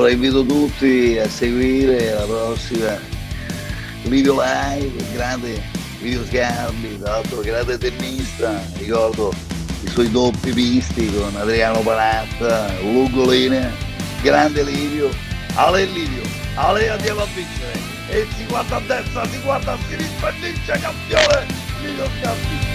[0.00, 2.98] Allora invito tutti a seguire la prossima
[4.04, 5.62] video live, grande
[6.00, 9.30] video schermi, tra l'altro grande tennista, ricordo
[9.82, 13.70] i suoi doppi visti con Adriano Panatta, Lugolina,
[14.22, 15.10] grande Livio,
[15.52, 16.22] Ale Livio,
[16.54, 20.80] Ale andiamo a vincere e si guarda a destra, si guarda a sinistra e vince
[20.80, 21.46] campione,
[21.82, 22.69] Livio Scarpi.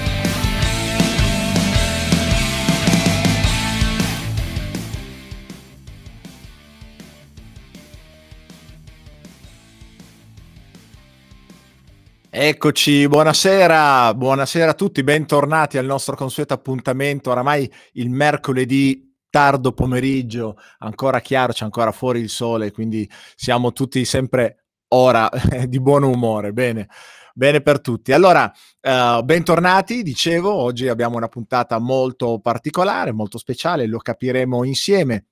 [12.37, 20.57] Eccoci, buonasera, buonasera a tutti, bentornati al nostro consueto appuntamento, oramai il mercoledì tardo pomeriggio,
[20.79, 25.29] ancora chiaro, c'è ancora fuori il sole, quindi siamo tutti sempre ora
[25.65, 26.89] di buon umore, bene.
[27.33, 28.11] Bene per tutti.
[28.11, 35.27] Allora, uh, bentornati, dicevo, oggi abbiamo una puntata molto particolare, molto speciale, lo capiremo insieme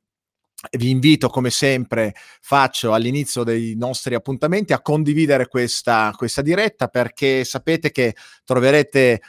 [0.71, 7.43] vi invito come sempre faccio all'inizio dei nostri appuntamenti a condividere questa, questa diretta perché
[7.43, 9.21] sapete che troverete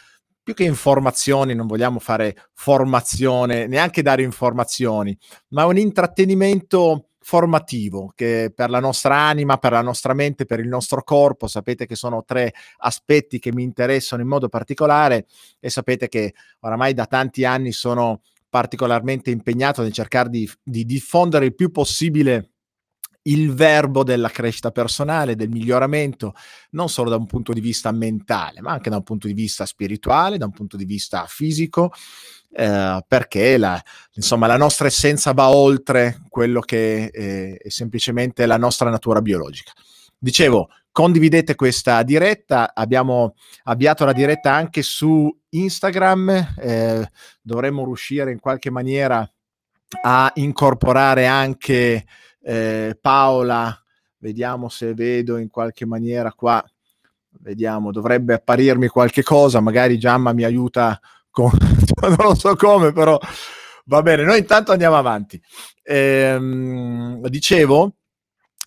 [0.42, 5.16] più che informazioni, non vogliamo fare formazione, neanche dare informazioni,
[5.48, 10.68] ma un intrattenimento formativo che per la nostra anima, per la nostra mente, per il
[10.68, 15.24] nostro corpo, sapete che sono tre aspetti che mi interessano in modo particolare
[15.58, 18.20] e sapete che oramai da tanti anni sono
[18.54, 22.50] particolarmente impegnato nel cercare di, di diffondere il più possibile
[23.22, 26.34] il verbo della crescita personale, del miglioramento,
[26.70, 29.66] non solo da un punto di vista mentale, ma anche da un punto di vista
[29.66, 31.92] spirituale, da un punto di vista fisico,
[32.52, 33.82] eh, perché la,
[34.12, 39.72] insomma, la nostra essenza va oltre quello che è, è semplicemente la nostra natura biologica.
[40.16, 43.34] Dicevo, condividete questa diretta, abbiamo
[43.64, 47.10] avviato la diretta anche su Instagram, eh,
[47.42, 49.28] dovremmo riuscire in qualche maniera
[50.02, 52.06] a incorporare anche
[52.40, 53.76] eh, Paola,
[54.18, 56.64] vediamo se vedo in qualche maniera qua,
[57.40, 61.50] vediamo, dovrebbe apparirmi qualche cosa, magari Giamma mi aiuta con,
[62.02, 63.18] non lo so come, però
[63.86, 65.42] va bene, noi intanto andiamo avanti.
[65.82, 67.96] Ehm, dicevo,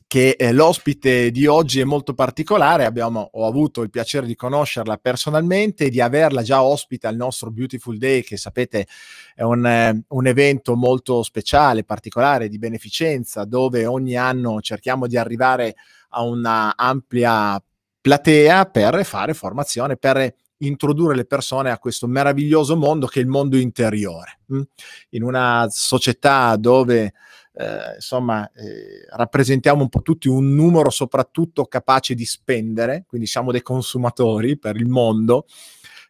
[0.07, 4.97] che eh, l'ospite di oggi è molto particolare, Abbiamo, ho avuto il piacere di conoscerla
[4.97, 8.87] personalmente e di averla già ospite al nostro Beautiful Day, che sapete
[9.35, 15.17] è un, eh, un evento molto speciale, particolare, di beneficenza, dove ogni anno cerchiamo di
[15.17, 15.75] arrivare
[16.09, 17.61] a una ampia
[17.99, 23.27] platea per fare formazione, per introdurre le persone a questo meraviglioso mondo che è il
[23.27, 24.39] mondo interiore.
[24.53, 24.61] Mm?
[25.09, 27.13] In una società dove
[27.59, 33.51] eh, insomma, eh, rappresentiamo un po' tutti un numero soprattutto capace di spendere, quindi siamo
[33.51, 35.47] dei consumatori per il mondo.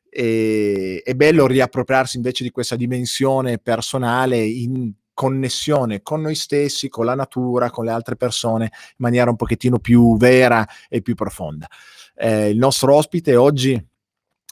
[0.10, 7.06] E, è bello riappropriarsi invece di questa dimensione personale in connessione con noi stessi, con
[7.06, 11.68] la natura, con le altre persone in maniera un pochettino più vera e più profonda.
[12.14, 13.82] Eh, il nostro ospite oggi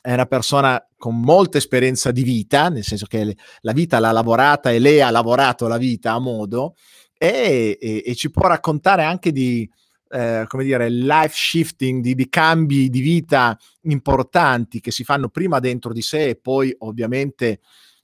[0.05, 4.69] è una persona con molta esperienza di vita, nel senso che la vita l'ha lavorata
[4.69, 6.75] e lei ha lavorato la vita a modo
[7.17, 9.67] e, e, e ci può raccontare anche di,
[10.11, 15.57] eh, come dire, life shifting, di, di, cambi di vita importanti che si fanno prima
[15.57, 17.61] dentro di sé e poi ovviamente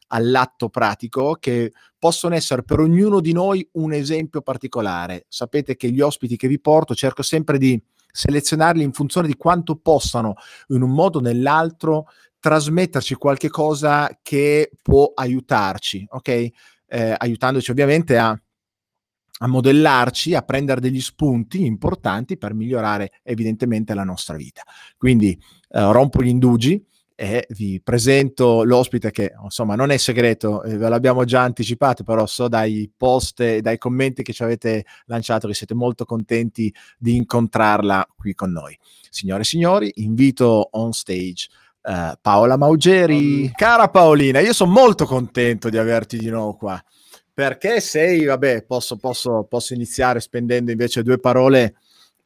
[0.08, 5.26] all'atto pratico che possono essere per ognuno di noi un esempio particolare.
[5.28, 7.80] Sapete che gli ospiti che vi porto cerco sempre di
[8.12, 10.36] selezionarli in funzione di quanto possano
[10.68, 12.08] in un modo o nell'altro
[12.40, 16.28] trasmetterci qualche cosa che può aiutarci, ok?
[16.28, 24.04] Eh, aiutandoci ovviamente a, a modellarci, a prendere degli spunti importanti per migliorare evidentemente la
[24.04, 24.64] nostra vita.
[24.98, 25.32] Quindi
[25.70, 26.84] eh, rompo gli indugi,
[27.22, 32.26] e vi presento l'ospite che insomma non è segreto, eh, ve l'abbiamo già anticipato, però
[32.26, 37.16] so dai post e dai commenti che ci avete lanciato che siete molto contenti di
[37.18, 38.76] incontrarla qui con noi.
[39.08, 41.48] Signore e signori, invito on stage
[41.84, 43.52] uh, Paola Maugeri.
[43.54, 46.84] Cara Paolina, io sono molto contento di averti di nuovo qua,
[47.32, 51.76] perché sei, vabbè, posso, posso, posso iniziare spendendo invece due parole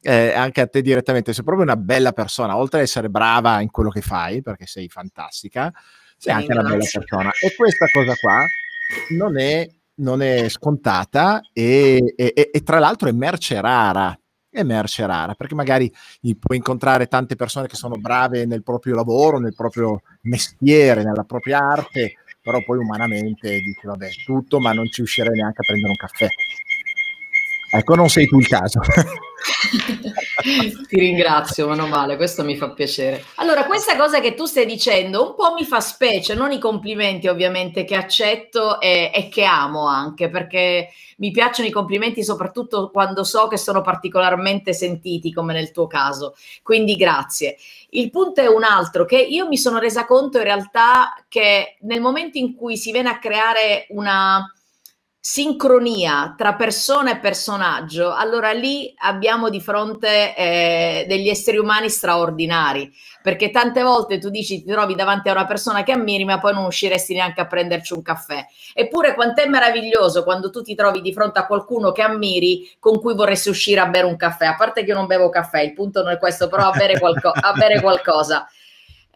[0.06, 3.70] eh, anche a te direttamente, sei proprio una bella persona, oltre ad essere brava in
[3.70, 5.72] quello che fai, perché sei fantastica,
[6.16, 7.30] sei anche una bella persona.
[7.40, 8.44] E questa cosa qua
[9.16, 14.16] non è, non è scontata e, e, e, tra l'altro è merce rara.
[14.48, 15.92] È merce rara perché magari
[16.38, 21.58] puoi incontrare tante persone che sono brave nel proprio lavoro, nel proprio mestiere, nella propria
[21.58, 25.96] arte, però poi umanamente dici vabbè tutto, ma non ci uscirei neanche a prendere un
[25.96, 26.28] caffè.
[27.70, 28.80] Ecco, non sei tu il caso.
[30.88, 33.24] Ti ringrazio, meno male, questo mi fa piacere.
[33.36, 37.26] Allora, questa cosa che tu stai dicendo un po' mi fa specie, non i complimenti
[37.28, 43.24] ovviamente che accetto e, e che amo anche, perché mi piacciono i complimenti soprattutto quando
[43.24, 46.34] so che sono particolarmente sentiti, come nel tuo caso.
[46.62, 47.56] Quindi grazie.
[47.90, 52.00] Il punto è un altro, che io mi sono resa conto in realtà che nel
[52.00, 54.50] momento in cui si viene a creare una
[55.28, 62.92] sincronia tra persona e personaggio, allora lì abbiamo di fronte eh, degli esseri umani straordinari,
[63.24, 66.54] perché tante volte tu dici ti trovi davanti a una persona che ammiri, ma poi
[66.54, 68.46] non usciresti neanche a prenderci un caffè.
[68.72, 73.16] Eppure quant'è meraviglioso quando tu ti trovi di fronte a qualcuno che ammiri con cui
[73.16, 76.04] vorresti uscire a bere un caffè, a parte che io non bevo caffè, il punto
[76.04, 78.46] non è questo, però a bere, qualco- a bere qualcosa.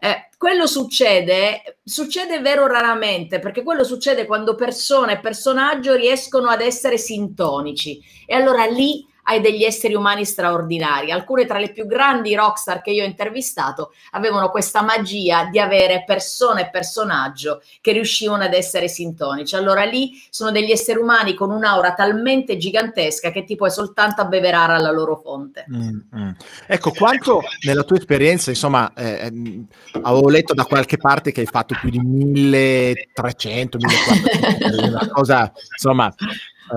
[0.03, 6.61] Eh, quello succede, succede vero raramente, perché quello succede quando persona e personaggio riescono ad
[6.61, 8.01] essere sintonici.
[8.25, 11.11] E allora lì hai degli esseri umani straordinari.
[11.11, 16.03] Alcune tra le più grandi rockstar che io ho intervistato avevano questa magia di avere
[16.05, 19.55] persone e personaggio che riuscivano ad essere sintonici.
[19.55, 24.73] Allora lì sono degli esseri umani con un'aura talmente gigantesca che ti puoi soltanto abbeverare
[24.73, 25.65] alla loro fonte.
[25.71, 26.29] Mm-hmm.
[26.67, 29.67] Ecco, quanto nella tua esperienza, insomma, eh, ehm,
[30.01, 36.13] avevo letto da qualche parte che hai fatto più di 1300, 1400, una cosa, insomma,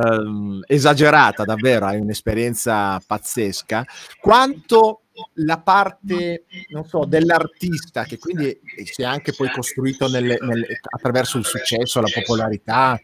[0.02, 3.84] ehm, esagerata davvero, hai un'esperienza pazzesca,
[4.20, 5.00] quanto
[5.34, 6.44] la parte,
[6.86, 12.10] so, dell'artista che quindi si è anche poi costruito nelle, nelle, attraverso il successo, la
[12.12, 13.00] popolarità,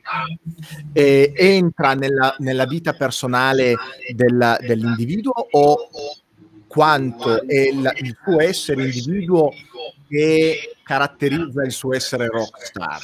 [0.92, 3.76] eh, entra nella, nella, vita personale
[4.12, 5.88] della, dell'individuo o
[6.66, 9.52] quanto è la, il suo essere individuo
[10.08, 13.00] che caratterizza il suo essere rockstar?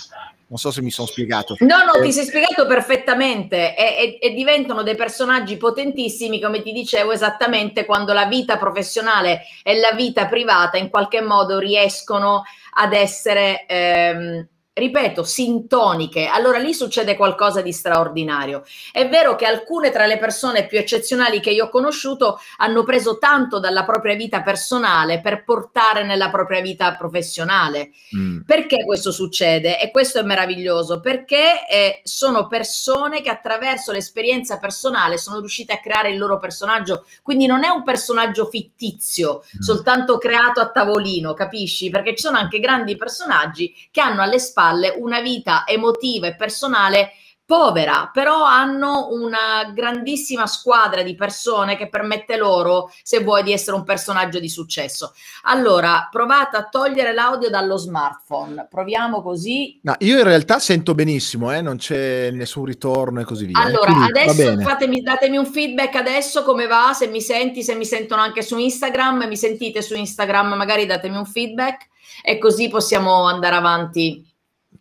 [0.48, 1.56] Non so se mi sono spiegato.
[1.60, 6.70] No, no, ti sei spiegato perfettamente e, e, e, diventano dei personaggi potentissimi, come ti
[6.70, 12.44] dicevo esattamente, quando la vita professionale e la vita privata in qualche modo riescono
[12.74, 13.66] ad essere...
[13.66, 18.62] Ehm, ripeto, sintoniche, allora lì succede qualcosa di straordinario.
[18.92, 23.16] È vero che alcune tra le persone più eccezionali che io ho conosciuto hanno preso
[23.16, 27.92] tanto dalla propria vita personale per portare nella propria vita professionale.
[28.14, 28.40] Mm.
[28.42, 29.80] Perché questo succede?
[29.80, 35.80] E questo è meraviglioso, perché eh, sono persone che attraverso l'esperienza personale sono riuscite a
[35.80, 39.60] creare il loro personaggio, quindi non è un personaggio fittizio, mm.
[39.60, 41.88] soltanto creato a tavolino, capisci?
[41.88, 46.36] Perché ci sono anche grandi personaggi che hanno alle spalle spalle una vita emotiva e
[46.36, 47.10] personale
[47.46, 53.76] povera, però hanno una grandissima squadra di persone che permette loro, se vuoi, di essere
[53.76, 55.14] un personaggio di successo.
[55.44, 58.66] Allora, provate a togliere l'audio dallo smartphone.
[58.68, 59.78] Proviamo così.
[59.82, 61.62] No, io in realtà sento benissimo, eh?
[61.62, 63.62] non c'è nessun ritorno e così via.
[63.62, 67.86] Allora, Quindi, adesso fatemi, datemi un feedback adesso come va, se mi senti, se mi
[67.86, 71.86] sentono anche su Instagram, mi sentite su Instagram, magari datemi un feedback
[72.24, 74.25] e così possiamo andare avanti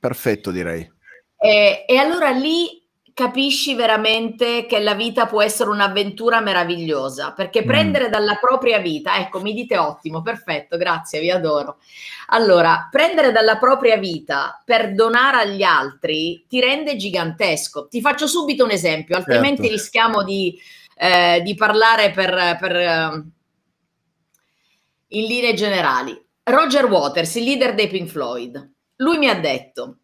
[0.05, 0.87] Perfetto, direi.
[1.35, 2.79] E, e allora lì
[3.11, 7.65] capisci veramente che la vita può essere un'avventura meravigliosa, perché mm.
[7.65, 11.77] prendere dalla propria vita, ecco, mi dite ottimo, perfetto, grazie, vi adoro.
[12.27, 17.88] Allora, prendere dalla propria vita per donare agli altri ti rende gigantesco.
[17.88, 19.71] Ti faccio subito un esempio, altrimenti certo.
[19.71, 20.55] rischiamo di,
[20.97, 23.31] eh, di parlare per, per uh,
[25.07, 26.24] in linee generali.
[26.43, 29.97] Roger Waters, il leader dei Pink Floyd lui mi ha detto,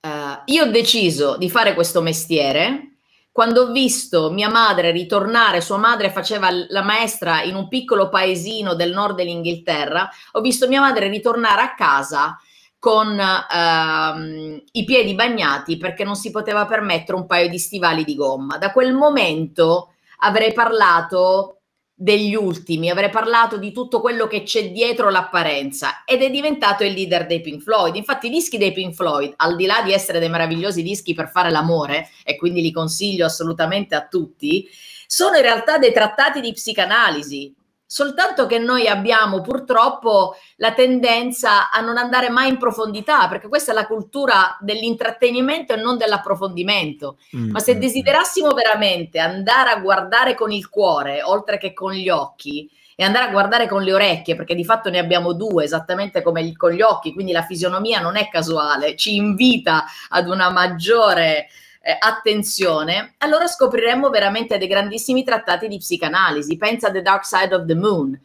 [0.00, 2.92] uh, io ho deciso di fare questo mestiere
[3.32, 8.74] quando ho visto mia madre ritornare, sua madre faceva la maestra in un piccolo paesino
[8.74, 12.38] del nord dell'Inghilterra, ho visto mia madre ritornare a casa
[12.78, 18.16] con uh, i piedi bagnati perché non si poteva permettere un paio di stivali di
[18.16, 18.58] gomma.
[18.58, 21.61] Da quel momento avrei parlato
[22.02, 26.94] degli ultimi, avrei parlato di tutto quello che c'è dietro l'apparenza ed è diventato il
[26.94, 27.94] leader dei Pink Floyd.
[27.94, 31.30] Infatti i dischi dei Pink Floyd, al di là di essere dei meravigliosi dischi per
[31.30, 34.68] fare l'amore, e quindi li consiglio assolutamente a tutti,
[35.06, 37.54] sono in realtà dei trattati di psicanalisi,
[37.92, 43.72] soltanto che noi abbiamo purtroppo la tendenza a non andare mai in profondità, perché questa
[43.72, 47.18] è la cultura dell'intrattenimento e non dell'approfondimento.
[47.36, 47.50] Mm.
[47.50, 47.80] Ma se mm, mm.
[47.80, 53.26] desiderassimo veramente andare a guardare con il cuore, oltre che con gli occhi, e andare
[53.26, 56.80] a guardare con le orecchie, perché di fatto ne abbiamo due, esattamente come con gli
[56.80, 61.48] occhi, quindi la fisionomia non è casuale, ci invita ad una maggiore
[61.82, 66.56] eh, attenzione, allora scopriremmo veramente dei grandissimi trattati di psicanalisi.
[66.56, 68.18] Pensa a The Dark Side of the Moon.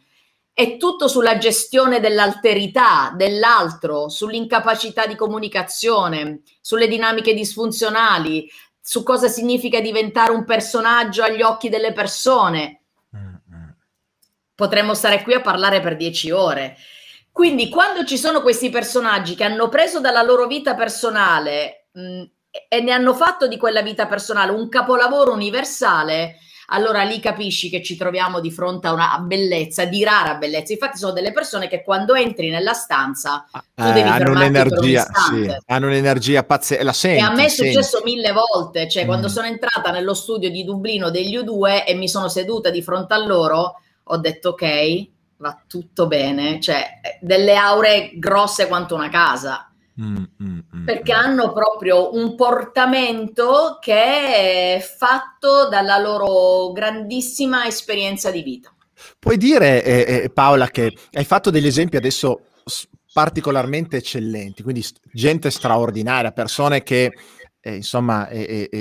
[0.52, 8.48] È tutto sulla gestione dell'alterità, dell'altro, sull'incapacità di comunicazione, sulle dinamiche disfunzionali,
[8.80, 12.82] su cosa significa diventare un personaggio agli occhi delle persone.
[14.54, 16.76] potremmo stare qui a parlare per dieci ore.
[17.30, 22.24] Quindi quando ci sono questi personaggi che hanno preso dalla loro vita personale mh,
[22.68, 26.38] e ne hanno fatto di quella vita personale un capolavoro universale,
[26.70, 30.72] allora lì capisci che ci troviamo di fronte a una bellezza, di rara bellezza.
[30.72, 35.44] Infatti sono delle persone che quando entri nella stanza tu eh, devi hanno un'energia, un
[35.44, 37.22] sì, hanno un'energia pazzesca, la senti.
[37.22, 38.14] E a me è successo senti.
[38.14, 39.06] mille volte, cioè mm.
[39.06, 43.14] quando sono entrata nello studio di Dublino degli U2 e mi sono seduta di fronte
[43.14, 45.06] a loro, ho detto ok,
[45.38, 49.67] va tutto bene, cioè delle aure grosse quanto una casa.
[50.00, 58.30] Mm, mm, mm, perché hanno proprio un portamento che è fatto dalla loro grandissima esperienza
[58.30, 58.72] di vita.
[59.18, 62.42] Puoi dire, eh, eh, Paola, che hai fatto degli esempi adesso
[63.12, 67.12] particolarmente eccellenti, quindi gente straordinaria, persone che
[67.60, 68.28] eh, insomma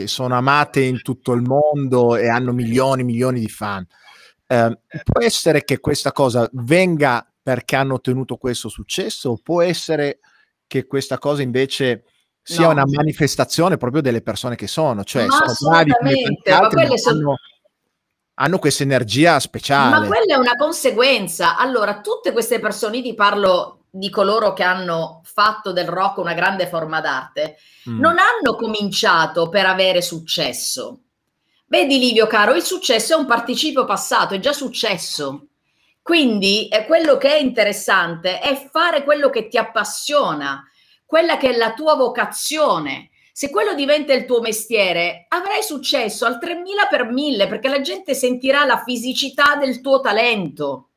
[0.05, 3.83] sono amate in tutto il mondo e hanno milioni e milioni di fan.
[4.45, 10.19] Ehm, può essere che questa cosa venga perché hanno ottenuto questo successo, o può essere
[10.67, 12.03] che questa cosa invece
[12.41, 12.71] sia no.
[12.71, 15.91] una manifestazione proprio delle persone che sono, cioè ma sono bravi
[16.69, 17.17] quelle sono...
[17.17, 17.35] hanno,
[18.35, 19.99] hanno questa energia speciale.
[19.99, 21.57] Ma quella è una conseguenza.
[21.57, 26.67] Allora, tutte queste persone, ti parlo di coloro che hanno fatto del rock una grande
[26.67, 27.57] forma d'arte,
[27.89, 27.99] mm.
[27.99, 30.99] non hanno cominciato per avere successo.
[31.65, 35.47] Vedi Livio caro, il successo è un participio passato, è già successo.
[36.07, 40.65] Quindi eh, quello che è interessante è fare quello che ti appassiona,
[41.05, 43.09] quella che è la tua vocazione.
[43.33, 48.13] Se quello diventa il tuo mestiere, avrai successo al 3000 per 1000 perché la gente
[48.13, 50.91] sentirà la fisicità del tuo talento.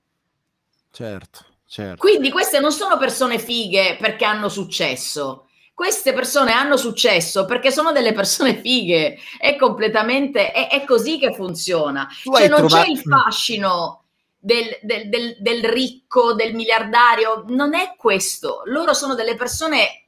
[0.92, 1.96] Certo, certo.
[1.96, 5.48] Quindi queste non sono persone fighe perché hanno successo.
[5.74, 9.18] Queste persone hanno successo perché sono delle persone fighe.
[9.40, 12.06] È completamente è, è così che funziona.
[12.22, 12.84] Tu cioè non trovato...
[12.84, 14.04] c'è il fascino
[14.40, 18.62] del, del, del, del ricco, del miliardario, non è questo.
[18.64, 20.06] Loro sono delle persone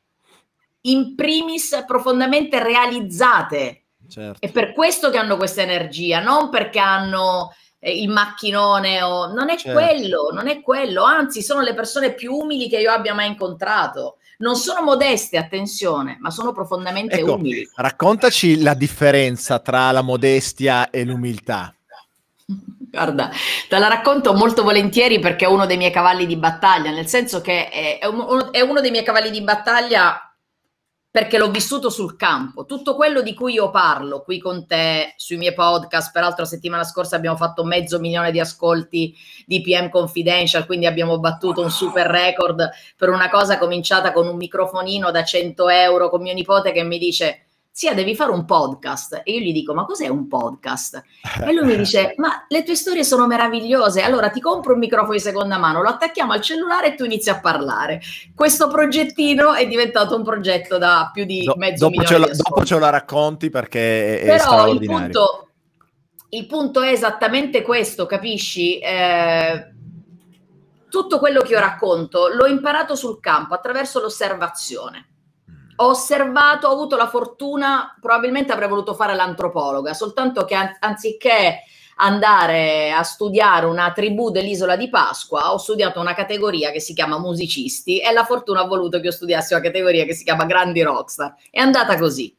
[0.82, 3.82] in primis profondamente realizzate.
[4.08, 4.44] Certo.
[4.44, 9.48] È per questo che hanno questa energia, non perché hanno eh, il macchinone o non
[9.48, 9.78] è certo.
[9.78, 14.16] quello, non è quello, anzi sono le persone più umili che io abbia mai incontrato.
[14.38, 17.68] Non sono modeste, attenzione, ma sono profondamente ecco, umili.
[17.76, 21.72] Raccontaci la differenza tra la modestia e l'umiltà.
[22.92, 23.30] Guarda,
[23.70, 27.40] te la racconto molto volentieri perché è uno dei miei cavalli di battaglia, nel senso
[27.40, 30.30] che è, è, un, è uno dei miei cavalli di battaglia
[31.10, 32.66] perché l'ho vissuto sul campo.
[32.66, 37.16] Tutto quello di cui io parlo qui con te, sui miei podcast, peraltro settimana scorsa
[37.16, 42.68] abbiamo fatto mezzo milione di ascolti di PM Confidential, quindi abbiamo battuto un super record
[42.94, 46.98] per una cosa cominciata con un microfonino da 100 euro con mio nipote che mi
[46.98, 51.02] dice zia devi fare un podcast e io gli dico ma cos'è un podcast?
[51.42, 55.14] E lui mi dice ma le tue storie sono meravigliose allora ti compro un microfono
[55.14, 58.02] di seconda mano lo attacchiamo al cellulare e tu inizi a parlare
[58.34, 62.64] questo progettino è diventato un progetto da più di Do, mezzo dopo milione ce, dopo
[62.64, 65.48] ce lo racconti perché è, Però il punto,
[66.28, 68.78] il punto, è esattamente questo capisci?
[68.78, 69.70] Eh,
[70.90, 75.11] tutto quello che io racconto l'ho imparato sul campo attraverso l'osservazione
[75.82, 81.62] ho osservato, ho avuto la fortuna, probabilmente avrei voluto fare l'antropologa, soltanto che an- anziché
[81.96, 87.18] andare a studiare una tribù dell'isola di Pasqua, ho studiato una categoria che si chiama
[87.18, 90.82] musicisti e la fortuna ha voluto che io studiassi una categoria che si chiama grandi
[90.82, 91.34] rockstar.
[91.50, 92.34] È andata così.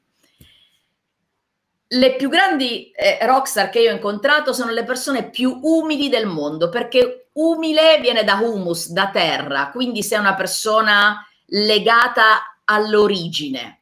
[1.88, 6.25] Le più grandi eh, rockstar che io ho incontrato sono le persone più umili del
[6.25, 13.82] mondo, perché umile viene da humus, da terra, quindi sei una persona legata all'origine.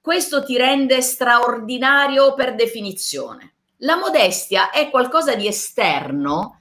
[0.00, 3.54] Questo ti rende straordinario per definizione.
[3.78, 6.60] La modestia è qualcosa di esterno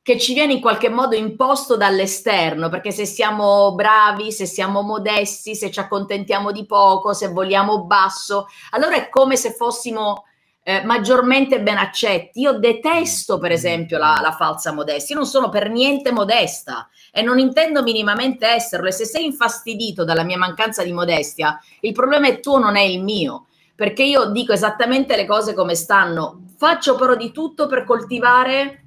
[0.00, 5.54] che ci viene in qualche modo imposto dall'esterno, perché se siamo bravi, se siamo modesti,
[5.54, 10.24] se ci accontentiamo di poco, se vogliamo basso, allora è come se fossimo
[10.68, 12.40] eh, maggiormente ben accetti.
[12.40, 15.14] Io detesto, per esempio, la, la, falsa modestia.
[15.14, 18.88] Io non sono per niente modesta e non intendo minimamente esserlo.
[18.88, 22.82] E se sei infastidito dalla mia mancanza di modestia, il problema è tuo, non è
[22.82, 23.46] il mio.
[23.74, 26.42] Perché io dico esattamente le cose come stanno.
[26.58, 28.84] Faccio però di tutto per coltivare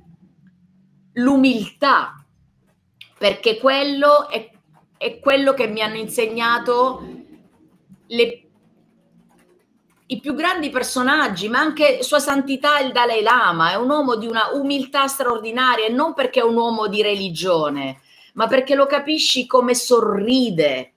[1.14, 2.24] l'umiltà,
[3.18, 4.52] perché quello è,
[4.98, 7.02] è quello che mi hanno insegnato
[8.06, 8.51] le
[10.12, 14.28] i più grandi personaggi, ma anche Sua Santità il Dalai Lama, è un uomo di
[14.28, 18.02] una umiltà straordinaria e non perché è un uomo di religione,
[18.34, 20.92] ma perché lo capisci come sorride.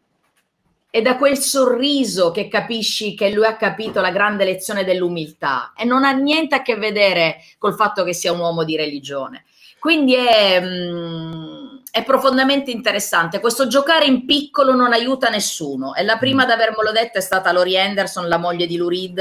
[0.91, 5.85] È da quel sorriso che capisci che lui ha capito la grande lezione dell'umiltà e
[5.85, 9.45] non ha niente a che vedere col fatto che sia un uomo di religione.
[9.79, 11.54] Quindi è, mh,
[11.95, 13.39] è, profondamente interessante.
[13.39, 15.95] Questo giocare in piccolo non aiuta nessuno.
[15.95, 19.19] E la prima ad avermelo detto è stata Lori Anderson, la moglie di Lou Reed.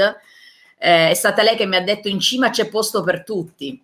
[0.76, 3.80] Eh, è stata lei che mi ha detto in cima c'è posto per tutti.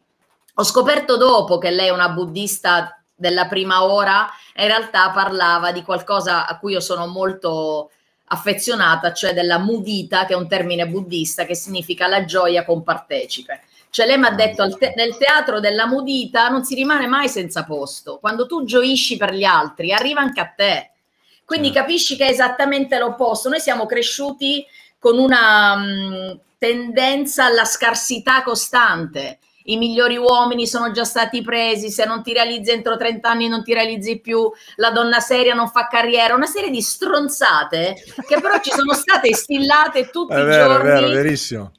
[0.54, 5.82] Ho scoperto dopo che lei è una buddista della prima ora in realtà parlava di
[5.82, 7.90] qualcosa a cui io sono molto
[8.24, 13.62] affezionata, cioè della mudita, che è un termine buddista che significa la gioia compartecipe.
[13.90, 17.64] Cioè lei mi ha detto te- nel teatro della mudita non si rimane mai senza
[17.64, 18.18] posto.
[18.18, 20.90] Quando tu gioisci per gli altri, arriva anche a te.
[21.44, 21.82] Quindi certo.
[21.82, 23.48] capisci che è esattamente l'opposto.
[23.48, 24.64] Noi siamo cresciuti
[24.98, 32.04] con una mh, tendenza alla scarsità costante i migliori uomini sono già stati presi, se
[32.04, 35.86] non ti realizzi entro 30 anni non ti realizzi più, la donna seria non fa
[35.86, 37.94] carriera, una serie di stronzate
[38.26, 40.88] che però ci sono state instillate tutti è i vero, giorni.
[40.88, 41.72] È vero, verissimo.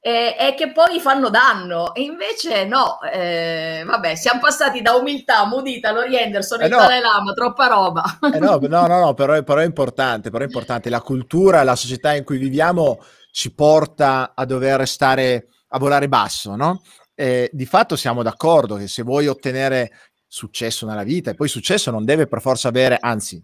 [0.00, 1.94] E, e, che poi fanno danno.
[1.94, 6.76] E invece no, eh, vabbè, siamo passati da umiltà, Mudita, Lori Henderson, eh no.
[6.76, 8.18] Dalai Lama, troppa roba.
[8.32, 10.88] Eh no, no, no, no però, però, è importante, però è importante.
[10.90, 13.02] La cultura, la società in cui viviamo
[13.32, 16.80] ci porta a dover stare a volare basso, no?
[17.20, 19.90] eh, di fatto siamo d'accordo che se vuoi ottenere
[20.28, 23.42] successo nella vita, e poi successo non deve per forza avere, anzi,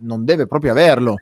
[0.00, 1.14] non deve proprio averlo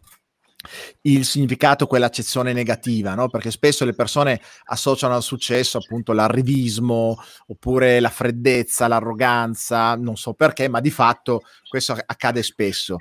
[1.02, 3.28] il significato, quell'accezione negativa, no?
[3.28, 7.16] perché spesso le persone associano al successo appunto l'arrivismo
[7.48, 12.96] oppure la freddezza, l'arroganza, non so perché, ma di fatto questo accade spesso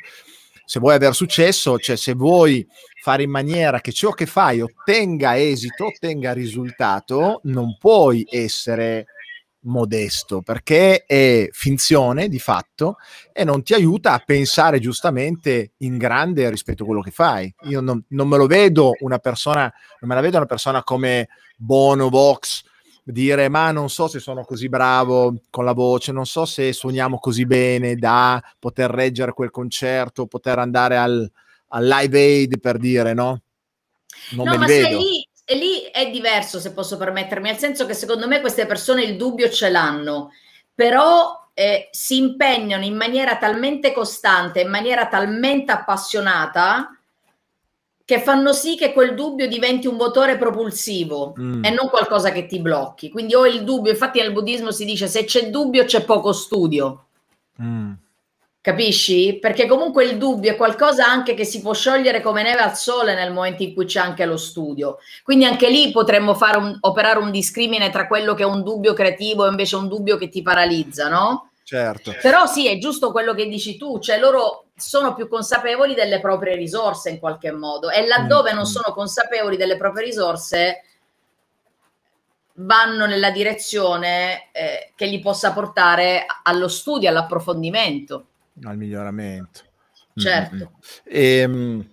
[0.65, 2.67] se vuoi avere successo, cioè se vuoi
[3.01, 9.05] fare in maniera che ciò che fai ottenga esito, ottenga risultato, non puoi essere
[9.65, 12.97] modesto perché è finzione di fatto
[13.31, 17.53] e non ti aiuta a pensare giustamente in grande rispetto a quello che fai.
[17.63, 21.29] Io non, non me lo vedo una persona, non me la vedo una persona come
[21.57, 22.63] Bono, Vox,
[23.03, 27.19] dire ma non so se sono così bravo con la voce, non so se suoniamo
[27.19, 31.31] così bene da poter reggere quel concerto, poter andare al,
[31.69, 33.41] al live aid per dire no?
[34.31, 34.97] Non no, ma vedo.
[34.97, 39.15] lì, lì è diverso se posso permettermi, nel senso che secondo me queste persone il
[39.15, 40.31] dubbio ce l'hanno,
[40.73, 46.89] però eh, si impegnano in maniera talmente costante, in maniera talmente appassionata
[48.03, 51.63] che fanno sì che quel dubbio diventi un motore propulsivo mm.
[51.63, 53.09] e non qualcosa che ti blocchi.
[53.09, 57.05] Quindi ho il dubbio, infatti nel buddismo si dice se c'è dubbio c'è poco studio.
[57.61, 57.93] Mm.
[58.65, 59.37] Capisci?
[59.39, 63.13] Perché comunque il dubbio è qualcosa anche che si può sciogliere come neve al sole
[63.13, 64.97] nel momento in cui c'è anche lo studio.
[65.21, 68.93] Quindi anche lì potremmo fare un, operare un discrimine tra quello che è un dubbio
[68.93, 71.51] creativo e invece un dubbio che ti paralizza, no?
[71.63, 72.15] Certo.
[72.19, 76.55] Però sì, è giusto quello che dici tu, cioè loro sono più consapevoli delle proprie
[76.55, 78.55] risorse in qualche modo e laddove mm.
[78.55, 80.85] non sono consapevoli delle proprie risorse
[82.53, 88.25] vanno nella direzione eh, che li possa portare allo studio, all'approfondimento.
[88.63, 89.61] Al miglioramento.
[90.15, 90.55] Certo.
[90.55, 90.65] Mm-hmm.
[91.03, 91.89] E, um,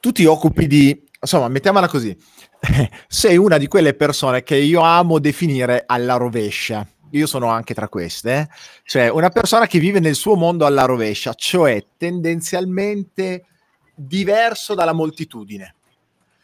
[0.00, 2.16] tu ti occupi di, insomma, mettiamola così,
[3.06, 7.88] sei una di quelle persone che io amo definire alla rovescia io sono anche tra
[7.88, 8.48] queste, eh?
[8.84, 13.46] cioè una persona che vive nel suo mondo alla rovescia, cioè tendenzialmente
[13.94, 15.74] diverso dalla moltitudine.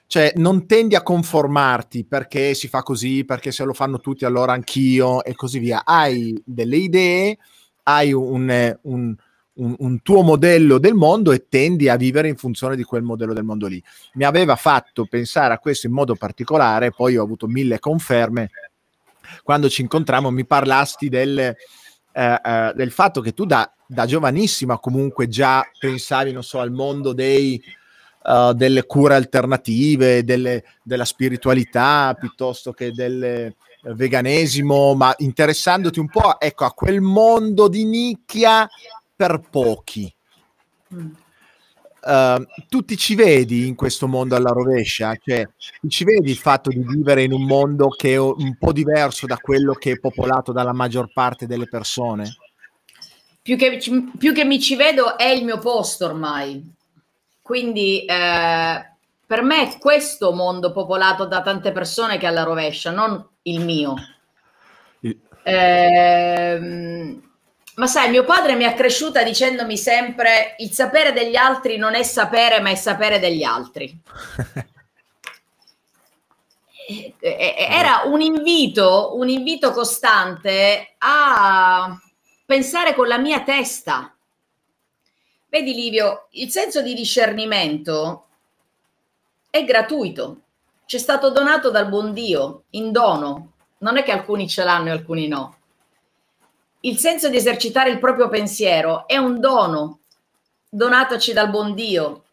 [0.06, 4.52] Cioè non tendi a conformarti perché si fa così, perché se lo fanno tutti allora
[4.52, 5.84] anch'io e così via.
[5.84, 7.38] Hai delle idee,
[7.88, 9.16] hai un, un,
[9.54, 13.32] un, un tuo modello del mondo e tendi a vivere in funzione di quel modello
[13.32, 13.82] del mondo lì.
[14.14, 18.50] Mi aveva fatto pensare a questo in modo particolare, poi ho avuto mille conferme
[19.42, 21.54] quando ci incontrammo mi parlasti del, eh,
[22.12, 27.12] eh, del fatto che tu da, da, giovanissima comunque già pensavi, non so, al mondo
[27.12, 27.60] dei,
[28.24, 33.56] uh, delle cure alternative, delle, della spiritualità piuttosto che del eh,
[33.94, 38.68] veganesimo, ma interessandoti un po' ecco, a quel mondo di nicchia
[39.14, 40.12] per pochi.
[40.94, 41.10] Mm.
[42.00, 45.14] Uh, tu ti ci vedi in questo mondo alla rovescia?
[45.16, 45.46] Cioè,
[45.80, 49.26] ti ci vedi il fatto di vivere in un mondo che è un po' diverso
[49.26, 52.36] da quello che è popolato dalla maggior parte delle persone?
[53.42, 53.78] Più che,
[54.16, 56.76] più che mi ci vedo è il mio posto ormai.
[57.42, 58.86] Quindi eh,
[59.28, 63.60] per me è questo mondo popolato da tante persone che è alla rovescia, non il
[63.60, 63.94] mio.
[65.42, 67.20] Eh,
[67.74, 72.02] ma sai, mio padre mi ha cresciuta dicendomi sempre il sapere degli altri non è
[72.04, 74.00] sapere, ma è sapere degli altri.
[77.20, 82.00] Era un invito, un invito costante a
[82.46, 84.16] pensare con la mia testa.
[85.50, 88.27] Vedi Livio, il senso di discernimento
[89.50, 90.40] è gratuito,
[90.86, 93.52] ci è stato donato dal buon Dio in dono.
[93.78, 95.58] Non è che alcuni ce l'hanno e alcuni no
[96.80, 100.00] il senso di esercitare il proprio pensiero è un dono
[100.68, 102.24] donatoci dal buon Dio.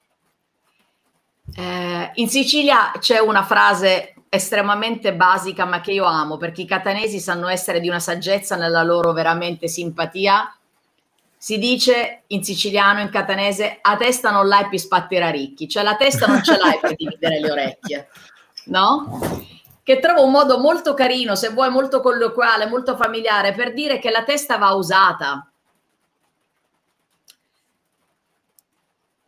[1.56, 7.20] Eh, in Sicilia c'è una frase estremamente basica ma che io amo perché i catanesi
[7.20, 10.55] sanno essere di una saggezza nella loro veramente simpatia.
[11.46, 15.96] Si dice in siciliano, in catanese, a testa non l'hai più spatterà ricchi, cioè la
[15.96, 18.10] testa non ce l'hai per dividere le orecchie,
[18.66, 19.20] no?
[19.84, 24.10] Che trovo un modo molto carino, se vuoi molto colloquiale, molto familiare, per dire che
[24.10, 25.48] la testa va usata,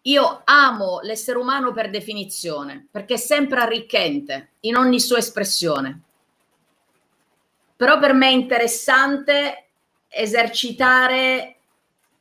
[0.02, 6.02] Io amo l'essere umano per definizione, perché è sempre arricchente in ogni sua espressione.
[7.76, 9.68] Però per me è interessante
[10.08, 11.57] esercitare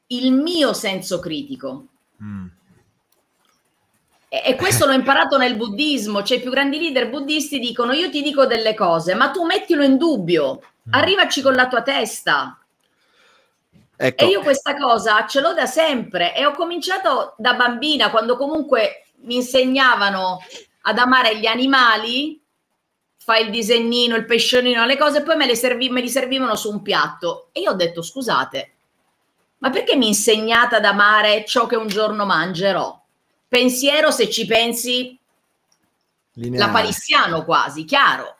[0.09, 1.87] il mio senso critico.
[2.23, 2.47] Mm.
[4.29, 8.23] E, questo l'ho imparato nel buddismo, cioè i più grandi leader buddisti dicono io ti
[8.23, 10.93] dico delle cose, ma tu mettilo in dubbio, mm.
[10.93, 12.59] arrivaci con la tua testa,
[13.99, 14.25] Ecco.
[14.25, 19.07] E io questa cosa ce l'ho da sempre e ho cominciato da bambina quando comunque
[19.23, 20.39] mi insegnavano
[20.83, 22.41] ad amare gli animali,
[23.17, 26.71] fai il disegnino, il pesciolino, le cose, poi me, le servi- me li servivano su
[26.71, 27.49] un piatto.
[27.53, 28.76] E io ho detto, scusate,
[29.59, 33.03] ma perché mi insegnate ad amare ciò che un giorno mangerò?
[33.49, 35.19] Pensiero, se ci pensi,
[36.35, 36.67] Lineare.
[36.67, 38.37] la palissiano quasi, chiaro.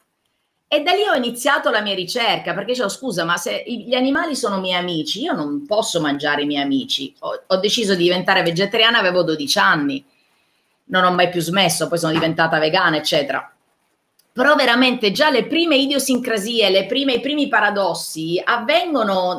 [0.69, 4.35] E da lì ho iniziato la mia ricerca perché dicevo scusa, ma se gli animali
[4.35, 7.15] sono miei amici, io non posso mangiare i miei amici.
[7.21, 10.05] Ho, ho, deciso di diventare vegetariana, avevo 12 anni,
[10.87, 13.49] non ho mai più smesso, poi sono diventata vegana, eccetera.
[14.33, 19.39] Però veramente già le prime idiosincrasie, le prime, i primi paradossi avvengono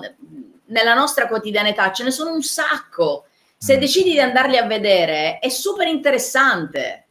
[0.68, 3.26] nella nostra quotidianità, ce ne sono un sacco.
[3.58, 3.80] Se mm.
[3.80, 7.08] decidi di andarli a vedere, è super interessante.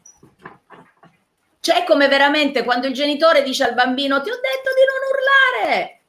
[1.60, 6.00] Cioè, come veramente quando il genitore dice al bambino: Ti ho detto di non urlare.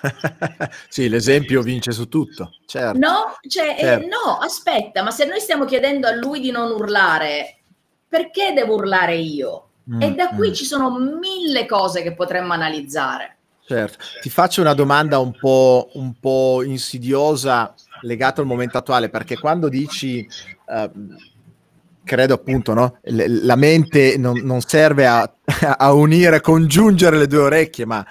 [0.88, 2.50] sì, l'esempio vince su tutto.
[2.66, 2.98] Certo.
[2.98, 4.04] No, cioè, eh, certo.
[4.04, 7.58] Eh, no, aspetta, ma se noi stiamo chiedendo a lui di non urlare,
[8.08, 9.68] perché devo urlare io?
[9.92, 10.52] Mm, e da qui mm.
[10.52, 13.39] ci sono mille cose che potremmo analizzare.
[13.70, 19.38] Certo, ti faccio una domanda un po', un po insidiosa legata al momento attuale, perché
[19.38, 20.26] quando dici
[20.66, 20.90] uh,
[22.02, 22.98] credo appunto, no?
[23.04, 25.32] la mente non, non serve a,
[25.78, 28.04] a, unire, congiungere le due orecchie, ma,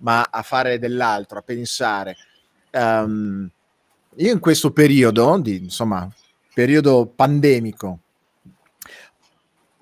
[0.00, 2.14] ma a fare dell'altro, a pensare.
[2.72, 3.50] Um,
[4.16, 6.06] io in questo periodo, di, insomma,
[6.52, 8.00] periodo pandemico,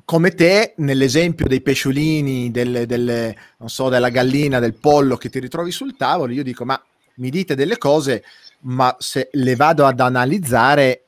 [0.05, 5.71] come te, nell'esempio dei pesciolini, delle, delle, so, della gallina, del pollo che ti ritrovi
[5.71, 6.81] sul tavolo, io dico, ma
[7.17, 8.25] mi dite delle cose,
[8.61, 11.05] ma se le vado ad analizzare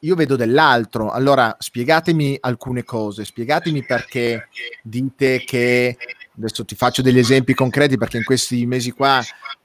[0.00, 1.10] io vedo dell'altro.
[1.10, 4.48] Allora, spiegatemi alcune cose, spiegatemi perché
[4.82, 5.96] dite che
[6.38, 9.20] adesso ti faccio degli esempi concreti perché in questi mesi qua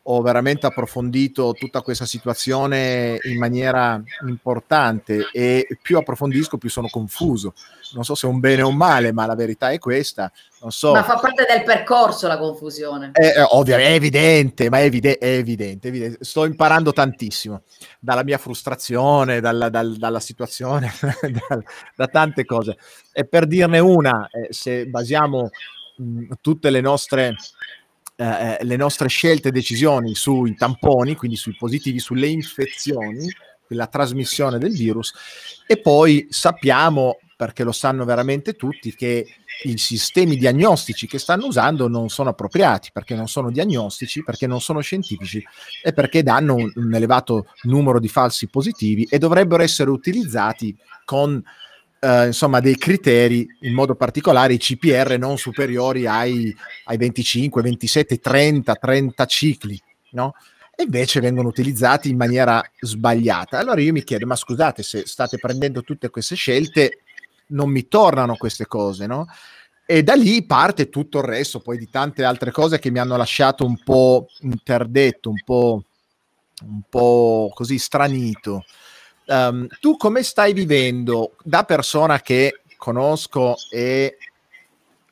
[0.06, 7.54] ho veramente approfondito tutta questa situazione in maniera importante e più approfondisco più sono confuso.
[7.94, 10.30] Non so se è un bene o un male, ma la verità è questa.
[10.62, 10.92] Non so.
[10.92, 13.12] Ma fa parte del percorso la confusione.
[13.14, 17.62] È, è ovvio, è evidente, ma è, evide- è evidente, evidente, Sto imparando tantissimo
[18.00, 21.64] dalla mia frustrazione, dalla, dal, dalla situazione, da,
[21.96, 22.78] da, tante cose.
[23.14, 25.50] E per dirne una, eh, se basiamo
[25.98, 27.36] mh, tutte le nostre
[28.16, 33.28] eh, eh, le nostre scelte e decisioni sui tamponi, quindi sui positivi, sulle infezioni,
[33.70, 35.14] la trasmissione del virus,
[35.66, 39.26] e poi sappiamo, perché lo sanno veramente tutti, che
[39.64, 44.62] i sistemi diagnostici che stanno usando non sono appropriati, perché non sono diagnostici, perché non
[44.62, 45.44] sono scientifici
[45.84, 51.44] e perché danno un, un elevato numero di falsi positivi e dovrebbero essere utilizzati con
[52.04, 56.54] eh, insomma, dei criteri, in modo particolare i CPR non superiori ai,
[56.86, 60.34] ai 25, 27, 30, 30 cicli, no?
[60.76, 63.58] E invece vengono utilizzati in maniera sbagliata.
[63.58, 67.04] Allora io mi chiedo, ma scusate, se state prendendo tutte queste scelte,
[67.48, 69.28] non mi tornano queste cose, no?
[69.86, 73.16] E da lì parte tutto il resto, poi di tante altre cose che mi hanno
[73.16, 75.84] lasciato un po' interdetto, un po',
[76.64, 78.66] un po' così stranito.
[79.26, 84.18] Um, tu come stai vivendo da persona che conosco e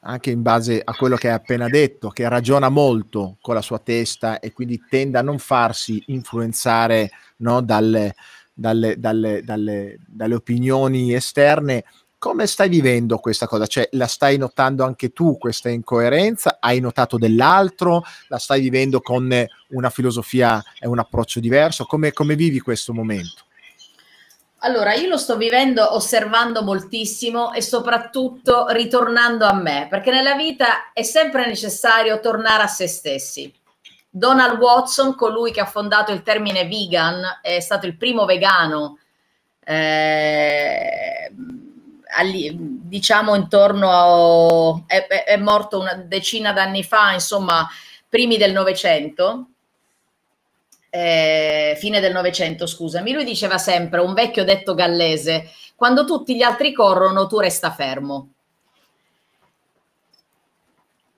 [0.01, 3.79] anche in base a quello che hai appena detto, che ragiona molto con la sua
[3.79, 8.15] testa e quindi tende a non farsi influenzare no, dalle,
[8.53, 11.83] dalle, dalle, dalle, opinioni esterne.
[12.17, 13.65] Come stai vivendo questa cosa?
[13.65, 16.57] Cioè, la stai notando anche tu questa incoerenza?
[16.59, 18.03] Hai notato dell'altro?
[18.27, 19.31] La stai vivendo con
[19.69, 21.85] una filosofia e un approccio diverso?
[21.85, 23.45] Come, come vivi questo momento?
[24.63, 30.91] Allora, io lo sto vivendo osservando moltissimo e soprattutto ritornando a me, perché nella vita
[30.93, 33.51] è sempre necessario tornare a se stessi.
[34.07, 38.99] Donald Watson, colui che ha fondato il termine vegan, è stato il primo vegano,
[39.63, 41.31] eh,
[42.27, 44.83] diciamo intorno a...
[44.85, 47.67] È, è morto una decina d'anni fa, insomma,
[48.07, 49.45] primi del Novecento.
[50.93, 56.41] Eh, fine del Novecento, scusami, lui diceva sempre, un vecchio detto gallese, quando tutti gli
[56.41, 58.33] altri corrono, tu resta fermo.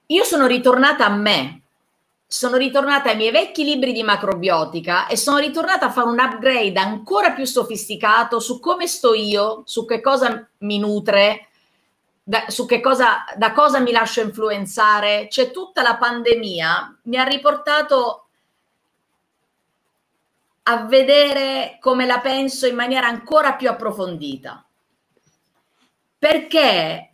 [0.05, 1.61] Io sono ritornata a me,
[2.27, 6.79] sono ritornata ai miei vecchi libri di macrobiotica e sono ritornata a fare un upgrade
[6.79, 11.47] ancora più sofisticato su come sto io, su che cosa mi nutre,
[12.21, 15.25] da, su che cosa, da cosa mi lascio influenzare.
[15.29, 18.22] C'è tutta la pandemia, mi ha riportato
[20.63, 24.65] a vedere come la penso in maniera ancora più approfondita.
[26.17, 27.13] Perché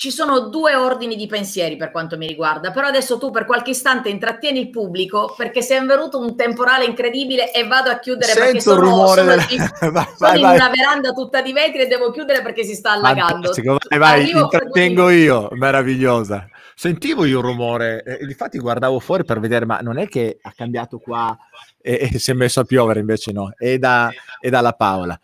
[0.00, 3.72] ci sono due ordini di pensieri per quanto mi riguarda, però adesso tu per qualche
[3.72, 8.32] istante intrattieni il pubblico perché si è venuto un temporale incredibile e vado a chiudere
[8.32, 9.44] Sento perché sono, rumore sono, della...
[9.44, 9.56] di,
[9.90, 10.54] vai, sono vai, in vai.
[10.56, 13.52] una veranda tutta di vetri e devo chiudere perché si sta allagando.
[13.52, 16.48] Fantastico, vai, vai, intrattengo io, meravigliosa.
[16.80, 20.50] Sentivo io un rumore, eh, infatti guardavo fuori per vedere, ma non è che ha
[20.56, 21.36] cambiato qua
[21.78, 25.20] e, e si è messo a piovere, invece no, è, da, è dalla Paola.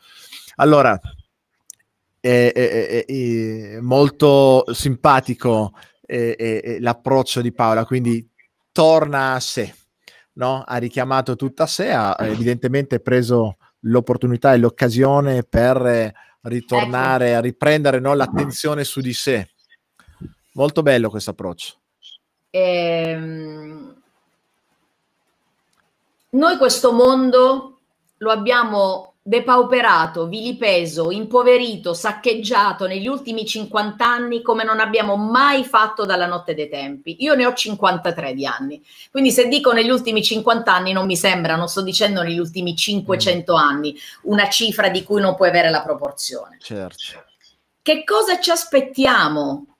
[0.56, 1.00] Allora,
[2.20, 5.72] è, è- molto simpatico
[6.06, 8.28] l'approccio di Paola, quindi
[8.70, 9.74] torna a sé,
[10.34, 10.62] no?
[10.62, 17.40] ha richiamato tutta a sé, ha evidentemente preso l'opportunità e l'occasione per eh, ritornare a
[17.40, 19.52] riprendere no, l'attenzione su di sé.
[20.56, 21.74] Molto bello questo approccio.
[22.50, 23.94] Ehm,
[26.30, 27.80] noi questo mondo
[28.18, 36.06] lo abbiamo depauperato, vilipeso, impoverito, saccheggiato negli ultimi 50 anni come non abbiamo mai fatto
[36.06, 37.16] dalla notte dei tempi.
[37.18, 41.16] Io ne ho 53 di anni, quindi se dico negli ultimi 50 anni non mi
[41.16, 45.68] sembra, non sto dicendo negli ultimi 500 anni, una cifra di cui non puoi avere
[45.68, 46.56] la proporzione.
[46.60, 47.24] Certo.
[47.82, 49.75] Che cosa ci aspettiamo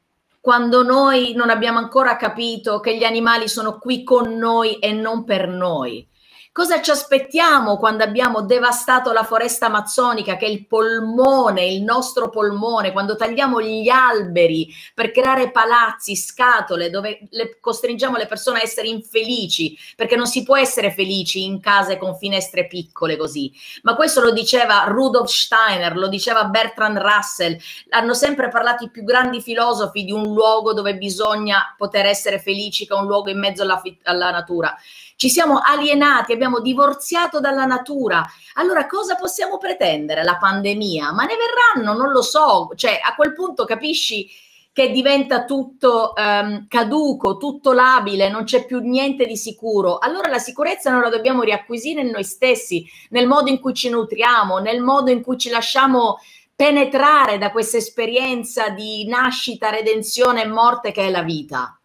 [0.46, 5.24] quando noi non abbiamo ancora capito che gli animali sono qui con noi e non
[5.24, 6.08] per noi?
[6.56, 12.30] Cosa ci aspettiamo quando abbiamo devastato la foresta amazzonica, che è il polmone, il nostro
[12.30, 18.62] polmone, quando tagliamo gli alberi per creare palazzi, scatole, dove le, costringiamo le persone a
[18.62, 23.52] essere infelici, perché non si può essere felici in case con finestre piccole così.
[23.82, 27.58] Ma questo lo diceva Rudolf Steiner, lo diceva Bertrand Russell,
[27.90, 32.86] hanno sempre parlato i più grandi filosofi di un luogo dove bisogna poter essere felici,
[32.86, 34.74] che è un luogo in mezzo alla, alla natura.
[35.16, 38.22] Ci siamo alienati, abbiamo divorziato dalla natura.
[38.54, 40.22] Allora cosa possiamo pretendere?
[40.22, 41.10] La pandemia?
[41.12, 42.68] Ma ne verranno, non lo so.
[42.74, 44.28] Cioè, a quel punto capisci
[44.74, 49.96] che diventa tutto ehm, caduco, tutto labile, non c'è più niente di sicuro.
[49.96, 53.88] Allora la sicurezza noi la dobbiamo riacquisire in noi stessi, nel modo in cui ci
[53.88, 56.18] nutriamo, nel modo in cui ci lasciamo
[56.54, 61.80] penetrare da questa esperienza di nascita, redenzione e morte che è la vita.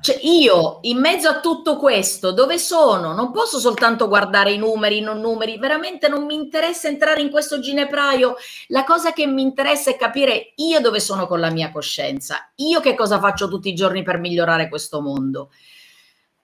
[0.00, 3.12] Cioè io in mezzo a tutto questo dove sono?
[3.14, 7.30] Non posso soltanto guardare i numeri, i non numeri, veramente non mi interessa entrare in
[7.30, 8.36] questo ginepraio.
[8.68, 12.80] La cosa che mi interessa è capire io dove sono con la mia coscienza, io
[12.80, 15.50] che cosa faccio tutti i giorni per migliorare questo mondo.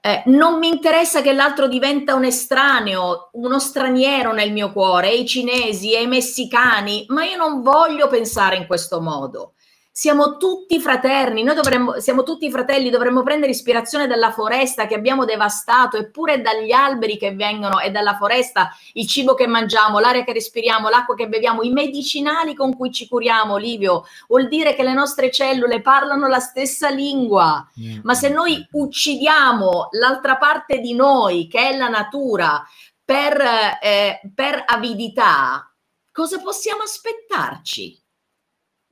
[0.00, 5.16] Eh, non mi interessa che l'altro diventa un estraneo, uno straniero nel mio cuore, e
[5.16, 9.53] i cinesi, e i messicani, ma io non voglio pensare in questo modo.
[9.96, 15.24] Siamo tutti fraterni, noi dovremmo, siamo tutti fratelli, dovremmo prendere ispirazione dalla foresta che abbiamo
[15.24, 20.32] devastato, eppure dagli alberi che vengono e dalla foresta, il cibo che mangiamo, l'aria che
[20.32, 24.94] respiriamo, l'acqua che beviamo, i medicinali con cui ci curiamo, Livio, vuol dire che le
[24.94, 27.64] nostre cellule parlano la stessa lingua.
[27.80, 32.66] mm, Ma se noi uccidiamo l'altra parte di noi, che è la natura,
[33.04, 33.40] per,
[33.80, 35.72] eh, per avidità,
[36.10, 38.03] cosa possiamo aspettarci?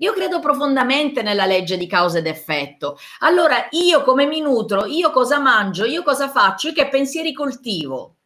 [0.02, 2.98] Io credo profondamente nella legge di causa ed effetto.
[3.20, 8.16] Allora, io come mi nutro, io cosa mangio, io cosa faccio, io che pensieri coltivo?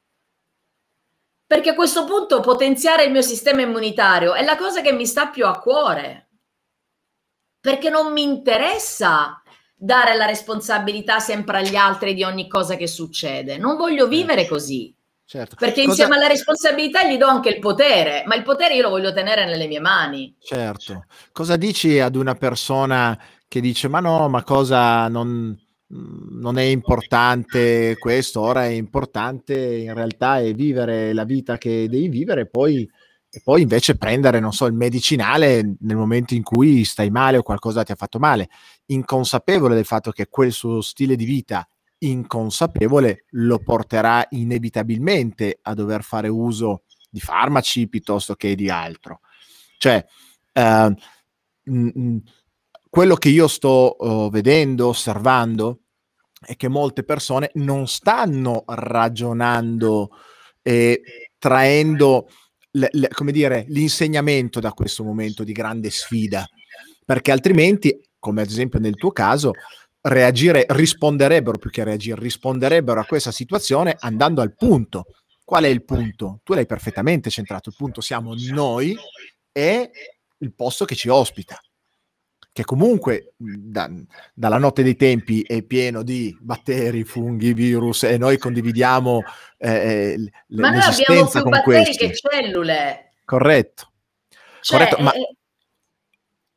[1.47, 5.29] Perché a questo punto potenziare il mio sistema immunitario è la cosa che mi sta
[5.29, 6.31] più a cuore.
[7.61, 9.43] Perché non mi interessa
[9.77, 13.59] dare la responsabilità sempre agli altri di ogni cosa che succede.
[13.59, 14.97] Non voglio vivere così.
[15.29, 15.57] Certo.
[15.59, 18.91] Perché Cosa- insieme alla responsabilità gli do anche il potere, ma il potere io lo
[18.91, 20.37] voglio tenere nelle mie mani.
[20.39, 21.07] Certo.
[21.33, 25.53] Cosa dici ad una persona che dice: Ma no, ma cosa non,
[25.89, 28.41] non è importante questo?
[28.41, 32.89] Ora è importante in realtà è vivere la vita che devi vivere, poi
[33.29, 37.43] e poi invece prendere, non so, il medicinale nel momento in cui stai male o
[37.43, 38.49] qualcosa ti ha fatto male,
[38.87, 46.03] inconsapevole del fatto che quel suo stile di vita inconsapevole lo porterà inevitabilmente a dover
[46.03, 49.21] fare uso di farmaci piuttosto che di altro.
[49.79, 50.05] Cioè,
[50.53, 50.95] eh,
[51.63, 52.17] mh,
[52.89, 55.81] quello che io sto uh, vedendo, osservando,
[56.41, 60.11] è che molte persone non stanno ragionando
[60.63, 61.03] e
[61.39, 62.29] traendo
[62.73, 66.47] le, le, come dire, l'insegnamento da questo momento di grande sfida,
[67.05, 69.53] perché altrimenti, come ad esempio nel tuo caso,
[70.07, 75.07] reagire, risponderebbero più che reagire, risponderebbero a questa situazione andando al punto.
[75.45, 76.41] Qual è il punto?
[76.43, 78.97] Tu l'hai perfettamente centrato, il punto siamo noi
[79.53, 79.91] e
[80.39, 81.61] il posto che ci ospita
[82.57, 83.91] che comunque da,
[84.33, 89.23] dalla notte dei tempi è pieno di batteri, funghi, virus e noi condividiamo
[89.59, 92.07] eh, eh l- ma noi abbiamo più batteri questi.
[92.07, 93.13] che cellule.
[93.27, 93.93] Corretto.
[94.63, 95.37] Cioè, Corretto, ma eh...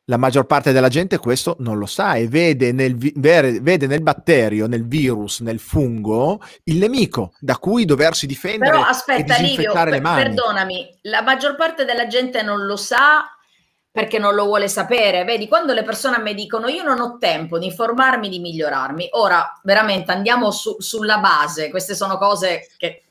[0.09, 4.01] la maggior parte della gente questo non lo sa e vede nel, vi- vede nel
[4.01, 8.71] batterio, nel virus, nel fungo il nemico da cui doversi difendere.
[8.71, 13.23] Però aspetta, Livio, per, perdonami, la maggior parte della gente non lo sa
[13.91, 15.23] perché non lo vuole sapere.
[15.23, 19.09] Vedi, quando le persone a me dicono io non ho tempo di informarmi, di migliorarmi,
[19.11, 23.03] ora veramente andiamo su, sulla base, queste sono cose che...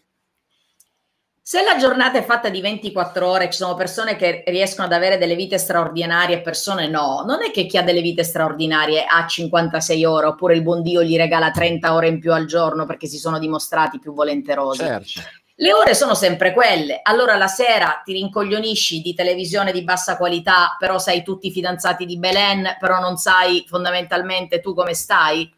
[1.48, 5.16] Se la giornata è fatta di 24 ore, ci sono persone che riescono ad avere
[5.16, 9.26] delle vite straordinarie e persone no, non è che chi ha delle vite straordinarie ha
[9.26, 13.06] 56 ore oppure il buon Dio gli regala 30 ore in più al giorno perché
[13.06, 14.80] si sono dimostrati più volenterosi.
[14.80, 15.20] Certo.
[15.54, 20.76] Le ore sono sempre quelle, allora la sera ti rincoglionisci di televisione di bassa qualità,
[20.78, 25.50] però sai tutti i fidanzati di Belen, però non sai fondamentalmente tu come stai.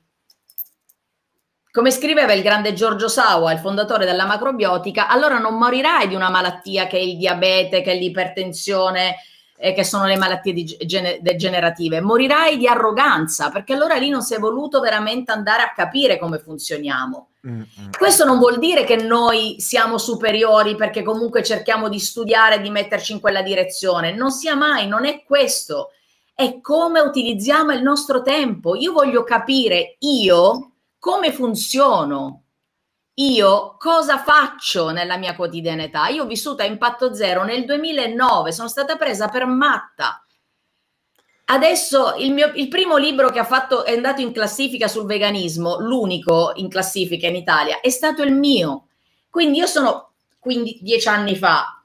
[1.73, 6.29] Come scriveva il grande Giorgio Sawa, il fondatore della macrobiotica, allora non morirai di una
[6.29, 9.19] malattia che è il diabete, che è l'ipertensione,
[9.57, 10.53] eh, che sono le malattie
[11.21, 16.19] degenerative, morirai di arroganza, perché allora lì non si è voluto veramente andare a capire
[16.19, 17.29] come funzioniamo.
[17.47, 17.91] Mm-hmm.
[17.97, 22.71] Questo non vuol dire che noi siamo superiori perché comunque cerchiamo di studiare e di
[22.71, 25.93] metterci in quella direzione, non sia mai, non è questo,
[26.35, 28.75] è come utilizziamo il nostro tempo.
[28.75, 30.70] Io voglio capire io
[31.01, 32.45] come funziono,
[33.15, 36.09] io cosa faccio nella mia quotidianità?
[36.09, 40.25] Io ho vissuto a impatto zero nel 2009, sono stata presa per matta.
[41.47, 45.81] Adesso il, mio, il primo libro che ha fatto è andato in classifica sul veganismo,
[45.81, 48.87] l'unico in classifica in Italia, è stato il mio.
[49.29, 51.80] Quindi io sono quindi dieci anni fa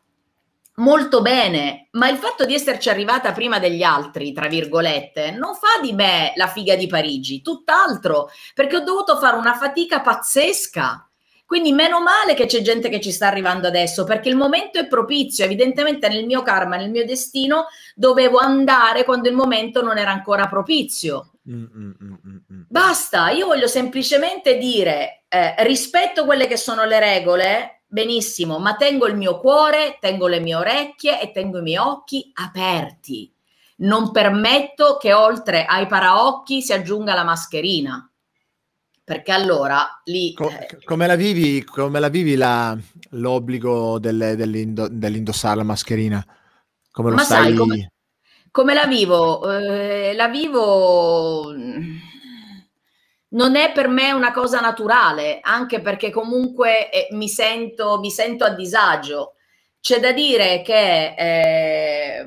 [0.75, 5.81] molto bene, ma il fatto di esserci arrivata prima degli altri, tra virgolette, non fa
[5.81, 11.09] di me la figa di Parigi, tutt'altro, perché ho dovuto fare una fatica pazzesca
[11.45, 14.88] quindi meno male che c'è gente che ci sta arrivando adesso, perché il momento è
[14.88, 15.45] propizio.
[15.45, 20.47] Evidentemente nel mio karma, nel mio destino, dovevo andare quando il momento non era ancora
[20.47, 21.33] propizio.
[21.47, 22.61] Mm, mm, mm.
[22.67, 29.08] Basta, io voglio semplicemente dire, eh, rispetto quelle che sono le regole, benissimo, ma tengo
[29.08, 33.32] il mio cuore, tengo le mie orecchie e tengo i miei occhi aperti.
[33.78, 38.10] Non permetto che oltre ai paraocchi si aggiunga la mascherina
[39.06, 40.34] perché allora lì...
[40.34, 42.76] Co- eh, come la vivi, come la vivi la,
[43.12, 46.26] l'obbligo delle, dell'indo, dell'indossare la mascherina?
[46.91, 47.43] Come lo ma stai...
[47.43, 47.91] sai, come,
[48.50, 49.48] come la vivo?
[49.52, 51.54] Eh, la vivo...
[53.29, 58.45] Non è per me una cosa naturale, anche perché comunque eh, mi, sento, mi sento
[58.45, 59.33] a disagio.
[59.79, 62.25] C'è da dire che eh,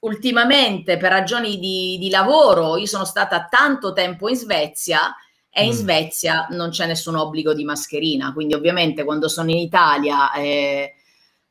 [0.00, 5.14] ultimamente per ragioni di, di, lavoro io sono stata tanto tempo in Svezia
[5.50, 5.76] e in mm.
[5.76, 10.94] Svezia non c'è nessun obbligo di mascherina, quindi ovviamente quando sono in Italia eh,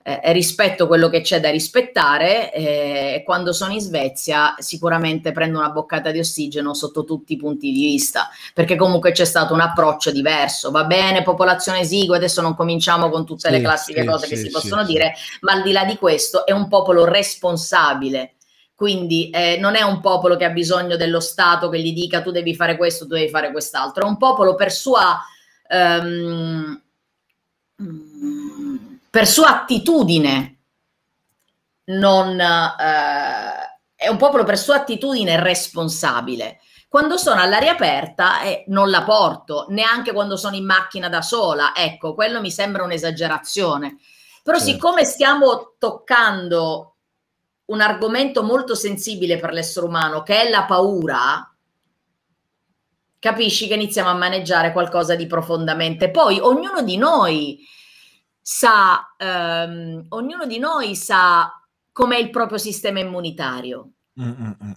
[0.04, 5.60] eh, rispetto quello che c'è da rispettare e eh, quando sono in Svezia sicuramente prendo
[5.60, 9.62] una boccata di ossigeno sotto tutti i punti di vista, perché comunque c'è stato un
[9.62, 14.08] approccio diverso, va bene, popolazione esigua, adesso non cominciamo con tutte sì, le classiche sì,
[14.08, 17.06] cose sì, che si possono dire, ma al di là di questo è un popolo
[17.06, 18.34] responsabile.
[18.76, 22.32] Quindi eh, non è un popolo che ha bisogno dello Stato che gli dica tu
[22.32, 25.18] devi fare questo, tu devi fare quest'altro, è un popolo per sua,
[25.70, 26.82] um,
[29.14, 30.58] per sua attitudine,
[31.84, 36.62] non, uh, è un popolo per sua attitudine responsabile.
[36.88, 41.76] Quando sono all'aria aperta eh, non la porto, neanche quando sono in macchina da sola,
[41.76, 43.98] ecco, quello mi sembra un'esagerazione.
[44.42, 44.74] Però certo.
[44.74, 46.96] siccome stiamo toccando
[47.66, 51.56] un argomento molto sensibile per l'essere umano, che è la paura,
[53.20, 56.10] capisci che iniziamo a maneggiare qualcosa di profondamente.
[56.10, 57.64] Poi ognuno di noi
[58.44, 61.50] sa, ehm, ognuno di noi sa
[61.94, 63.92] com'è il proprio sistema immunitario.
[64.22, 64.72] Mm, mm, mm,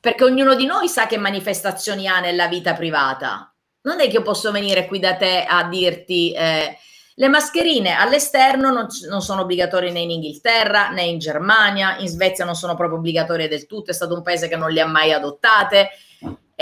[0.00, 3.52] Perché ognuno di noi sa che manifestazioni ha nella vita privata.
[3.82, 6.78] Non è che io posso venire qui da te a dirti eh,
[7.16, 12.44] le mascherine all'esterno non, non, sono obbligatorie né in Inghilterra né in Germania, in Svezia
[12.44, 15.12] non sono proprio obbligatorie del tutto, è stato un paese che non le ha mai
[15.12, 15.90] adottate.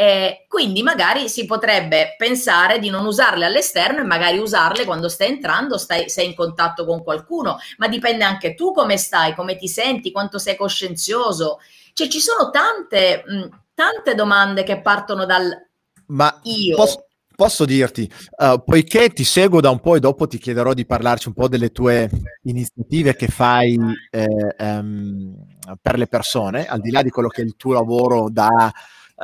[0.01, 5.28] Eh, quindi magari si potrebbe pensare di non usarle all'esterno e magari usarle quando stai
[5.28, 9.68] entrando, stai, sei in contatto con qualcuno, ma dipende anche tu come stai, come ti
[9.68, 11.59] senti, quanto sei coscienzioso.
[11.92, 15.68] Cioè ci sono tante, mh, tante domande che partono dal
[16.07, 16.76] ma io.
[16.76, 17.05] Posso,
[17.36, 21.28] posso dirti, uh, poiché ti seguo da un po' e dopo ti chiederò di parlarci
[21.28, 22.09] un po' delle tue
[22.44, 23.78] iniziative che fai
[24.11, 25.36] eh, um,
[25.78, 28.72] per le persone, al di là di quello che è il tuo lavoro da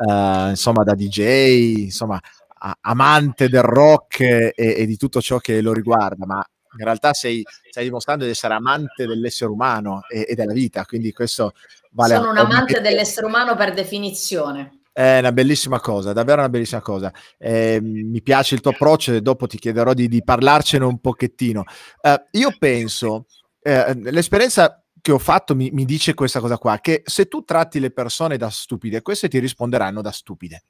[0.05, 2.19] uh, insomma da DJ, insomma
[2.59, 6.45] a- amante del rock e, e, di tutto ciò che lo riguarda, ma
[6.77, 11.11] in realtà sei, stai dimostrando di essere amante dell'essere umano e, e della vita, quindi
[11.11, 11.53] questo
[11.91, 12.15] vale.
[12.15, 14.81] Sono un amante dell'essere umano per definizione.
[14.91, 17.13] È una bellissima cosa, davvero una bellissima cosa.
[17.37, 21.63] Eh, mi piace il tuo approccio e dopo ti chiederò di, di parlarcene un pochettino.
[22.01, 23.25] Uh, io penso,
[23.61, 27.79] eh, l'esperienza che ho fatto mi, mi, dice questa cosa qua, che se tu tratti
[27.79, 30.65] le persone da stupide, queste ti risponderanno da stupide.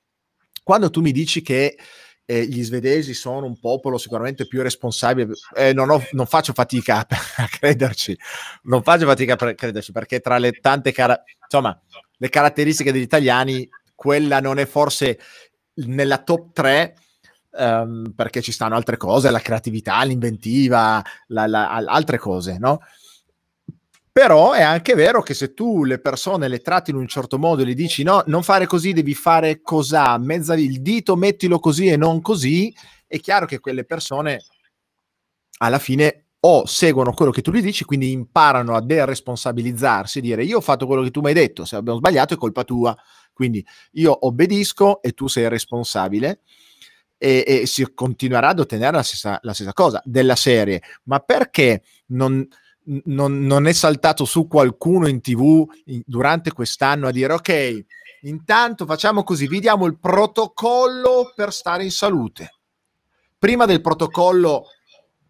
[0.61, 1.75] Quando tu mi dici che
[2.23, 6.99] eh, gli svedesi sono un popolo sicuramente più responsabile, eh, non, ho, non, faccio fatica
[7.09, 8.15] a crederci,
[8.63, 11.75] non faccio fatica a crederci, perché tra le tante cara- insomma,
[12.17, 15.19] le caratteristiche degli italiani, quella non è forse
[15.73, 16.95] nella top 3,
[17.49, 22.81] Um, ehm, perché ci stanno altre cose, la creatività, l'inventiva, la, la, altre cose, no?
[24.17, 27.61] Però è anche vero che se tu le persone le tratti in un certo modo
[27.61, 31.85] e gli dici no, non fare così, devi fare cos'ha, mezza il dito mettilo così
[31.85, 34.41] e non così, è chiaro che quelle persone
[35.59, 40.57] alla fine o seguono quello che tu gli dici, quindi imparano a deresponsabilizzarsi, dire io
[40.57, 42.97] ho fatto quello che tu mi hai detto, se abbiamo sbagliato è colpa tua,
[43.33, 46.39] quindi io obbedisco e tu sei responsabile.
[47.19, 51.81] E, e si continuerà ad ottenere la stessa, la stessa cosa della serie, ma perché
[52.07, 52.47] non,
[53.05, 57.85] non, non, è saltato su qualcuno in tv in, durante quest'anno a dire ok,
[58.21, 62.53] intanto facciamo così, vi diamo il protocollo per stare in salute.
[63.37, 64.65] Prima del protocollo,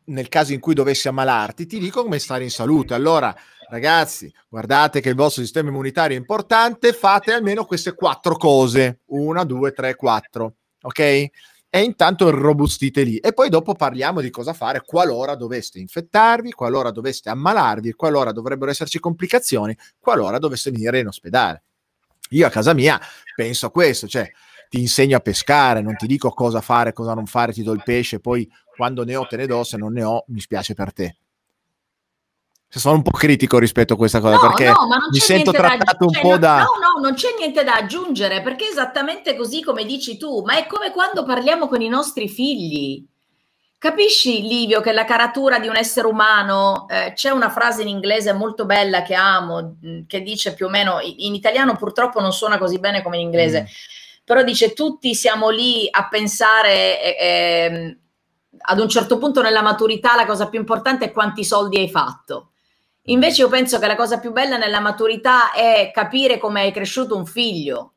[0.05, 2.93] nel caso in cui dovessi ammalarti, ti dico come stare in salute.
[2.93, 3.36] Allora,
[3.70, 9.01] ragazzi, guardate che il vostro sistema immunitario è importante, fate almeno queste quattro cose.
[9.08, 10.55] Una, due, tre, quattro.
[10.82, 11.30] Ok?
[11.70, 13.18] E intanto robustite lì.
[13.18, 18.72] E poi dopo parliamo di cosa fare qualora doveste infettarvi, qualora doveste ammalarvi, qualora dovrebbero
[18.72, 21.63] esserci complicazioni, qualora doveste venire in ospedale.
[22.32, 22.99] Io a casa mia
[23.36, 24.30] penso a questo, cioè
[24.70, 27.84] ti insegno a pescare, non ti dico cosa fare, cosa non fare, ti do il
[27.84, 30.91] pesce, poi quando ne ho te ne do, se non ne ho mi spiace per
[30.93, 31.18] te
[32.70, 36.11] sono un po' critico rispetto a questa cosa no, perché no, mi sento trattato un
[36.11, 36.57] cioè, po' no, da...
[36.57, 40.57] No, no, non c'è niente da aggiungere perché è esattamente così come dici tu, ma
[40.57, 43.05] è come quando parliamo con i nostri figli.
[43.80, 48.34] Capisci, Livio, che la caratura di un essere umano, eh, c'è una frase in inglese
[48.34, 52.57] molto bella che amo, mm, che dice più o meno, in italiano purtroppo non suona
[52.57, 53.65] così bene come in inglese, mm.
[54.26, 57.01] però dice tutti siamo lì a pensare...
[57.01, 57.97] Eh, eh,
[58.59, 62.51] ad un certo punto nella maturità la cosa più importante è quanti soldi hai fatto.
[63.10, 67.16] Invece io penso che la cosa più bella nella maturità è capire come è cresciuto
[67.16, 67.93] un figlio.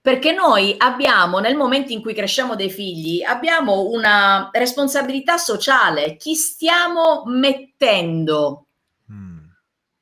[0.00, 6.16] Perché noi abbiamo, nel momento in cui cresciamo dei figli, abbiamo una responsabilità sociale.
[6.16, 8.66] Chi stiamo mettendo
[9.10, 9.38] mm.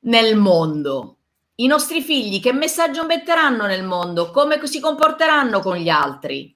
[0.01, 1.17] nel mondo?
[1.55, 4.31] I nostri figli che messaggio metteranno nel mondo?
[4.31, 6.55] Come si comporteranno con gli altri?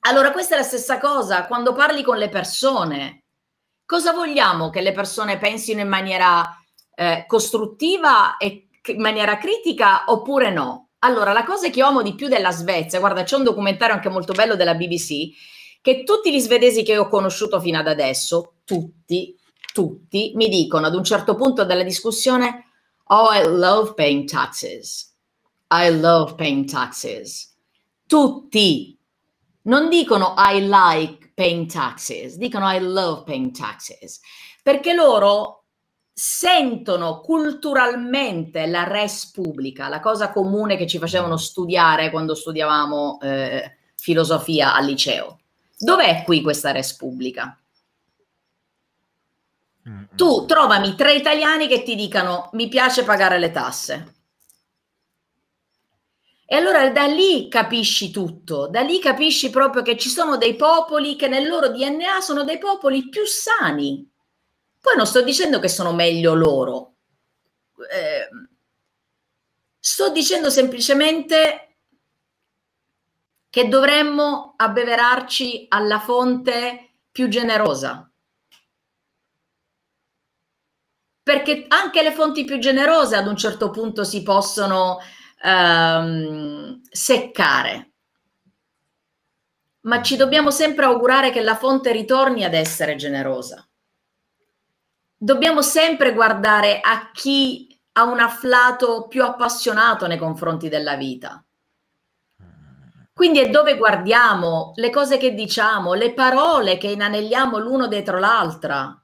[0.00, 3.24] Allora, questa è la stessa cosa quando parli con le persone.
[3.86, 6.44] Cosa vogliamo che le persone pensino in maniera
[6.96, 10.88] eh, costruttiva e in maniera critica oppure no?
[11.00, 14.08] Allora, la cosa che io amo di più della Svezia, guarda, c'è un documentario anche
[14.08, 15.28] molto bello della BBC,
[15.80, 19.36] che tutti gli svedesi che ho conosciuto fino ad adesso, tutti,
[19.72, 22.64] tutti, mi dicono ad un certo punto della discussione,
[23.04, 25.14] oh, I love paying taxes.
[25.68, 27.54] I love paying taxes.
[28.06, 28.98] Tutti.
[29.62, 34.20] Non dicono I like paying taxes, dicono I love paying taxes.
[34.62, 35.65] Perché loro
[36.18, 43.76] sentono culturalmente la res pubblica, la cosa comune che ci facevano studiare quando studiavamo eh,
[43.96, 45.40] filosofia al liceo.
[45.78, 47.54] Dov'è qui questa res pubblica?
[50.14, 54.14] Tu trovami tre italiani che ti dicano mi piace pagare le tasse.
[56.46, 61.14] E allora da lì capisci tutto, da lì capisci proprio che ci sono dei popoli
[61.14, 64.08] che nel loro DNA sono dei popoli più sani,
[64.86, 66.94] poi non sto dicendo che sono meglio loro,
[67.90, 68.28] eh,
[69.80, 71.78] sto dicendo semplicemente
[73.50, 78.08] che dovremmo abbeverarci alla fonte più generosa.
[81.20, 84.98] Perché anche le fonti più generose ad un certo punto si possono
[85.42, 87.90] ehm, seccare.
[89.80, 93.68] Ma ci dobbiamo sempre augurare che la fonte ritorni ad essere generosa.
[95.18, 101.42] Dobbiamo sempre guardare a chi ha un afflato più appassionato nei confronti della vita.
[103.14, 109.02] Quindi è dove guardiamo, le cose che diciamo, le parole che inanelliamo l'uno dietro l'altra.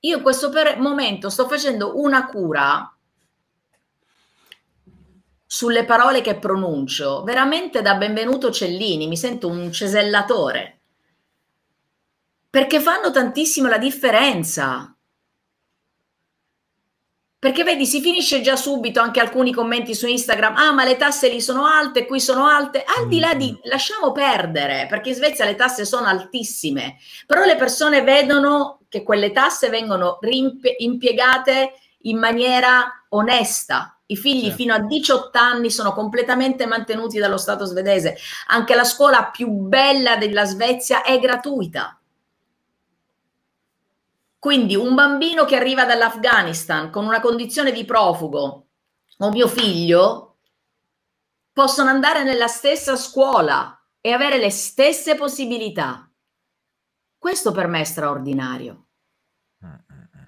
[0.00, 2.90] Io in questo momento sto facendo una cura
[5.44, 10.78] sulle parole che pronuncio, veramente da benvenuto Cellini, mi sento un cesellatore,
[12.48, 14.93] perché fanno tantissimo la differenza.
[17.44, 21.28] Perché vedi, si finisce già subito anche alcuni commenti su Instagram, ah ma le tasse
[21.28, 23.68] lì sono alte, qui sono alte, al di là di, mm.
[23.68, 29.30] lasciamo perdere, perché in Svezia le tasse sono altissime, però le persone vedono che quelle
[29.30, 30.20] tasse vengono
[30.78, 31.74] impiegate
[32.04, 34.56] in maniera onesta, i figli certo.
[34.56, 38.16] fino a 18 anni sono completamente mantenuti dallo Stato svedese.
[38.46, 41.98] Anche la scuola più bella della Svezia è gratuita.
[44.44, 48.66] Quindi un bambino che arriva dall'Afghanistan con una condizione di profugo
[49.16, 50.36] o mio figlio
[51.50, 56.12] possono andare nella stessa scuola e avere le stesse possibilità.
[57.16, 58.88] Questo per me è straordinario.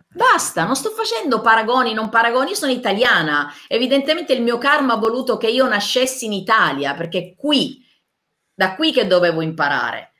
[0.09, 3.53] Basta, non sto facendo paragoni, non paragoni, io sono italiana.
[3.69, 7.85] Evidentemente il mio karma ha voluto che io nascessi in Italia, perché qui,
[8.55, 10.15] da qui che dovevo imparare.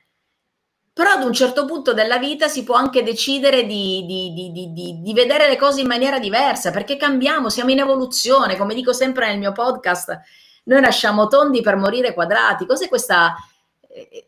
[0.97, 5.13] Però ad un certo punto della vita si può anche decidere di, di, di, di,
[5.13, 9.37] vedere le cose in maniera diversa, perché cambiamo, siamo in evoluzione, come dico sempre nel
[9.37, 10.19] mio podcast,
[10.63, 12.65] noi nasciamo tondi per morire quadrati.
[12.65, 13.35] Cos'è questa,
[13.87, 14.25] eh,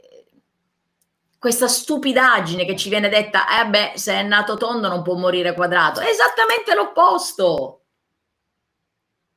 [1.40, 5.56] questa stupidaggine che ci viene detta, eh beh, se è nato tondo non può morire
[5.56, 6.02] quadrato?
[6.02, 7.82] È esattamente l'opposto.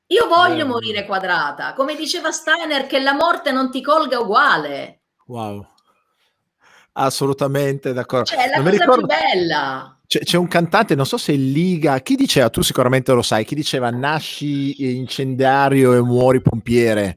[0.08, 0.68] Io voglio eh.
[0.68, 5.04] morire quadrata, come diceva Steiner, che la morte non ti colga uguale.
[5.28, 5.66] Wow.
[6.92, 8.26] Assolutamente d'accordo.
[8.26, 9.06] Cioè, la non cosa ricordo...
[9.06, 9.96] più bella.
[10.06, 13.54] C'è, c'è, un cantante, non so se Liga, chi diceva, tu sicuramente lo sai, chi
[13.54, 17.16] diceva nasci incendiario e muori pompiere.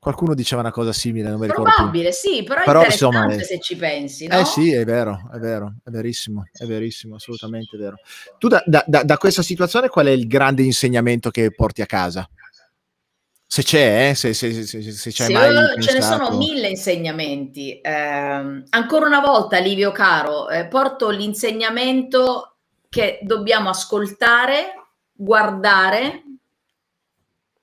[0.00, 2.12] Qualcuno diceva una cosa simile, non mi ricordo Probabile, più.
[2.12, 4.38] sì, però, però insomma, se ci pensi, no?
[4.38, 7.96] Eh sì, è vero, è vero, è verissimo, è verissimo, assolutamente vero.
[8.38, 12.28] Tu da, da, da questa situazione qual è il grande insegnamento che porti a casa?
[13.50, 14.14] Se c'è, eh?
[14.14, 17.80] se, se, se, se c'è mai ce ne sono mille insegnamenti.
[17.80, 22.56] Eh, ancora una volta, Livio caro, eh, porto l'insegnamento
[22.90, 26.24] che dobbiamo ascoltare, guardare,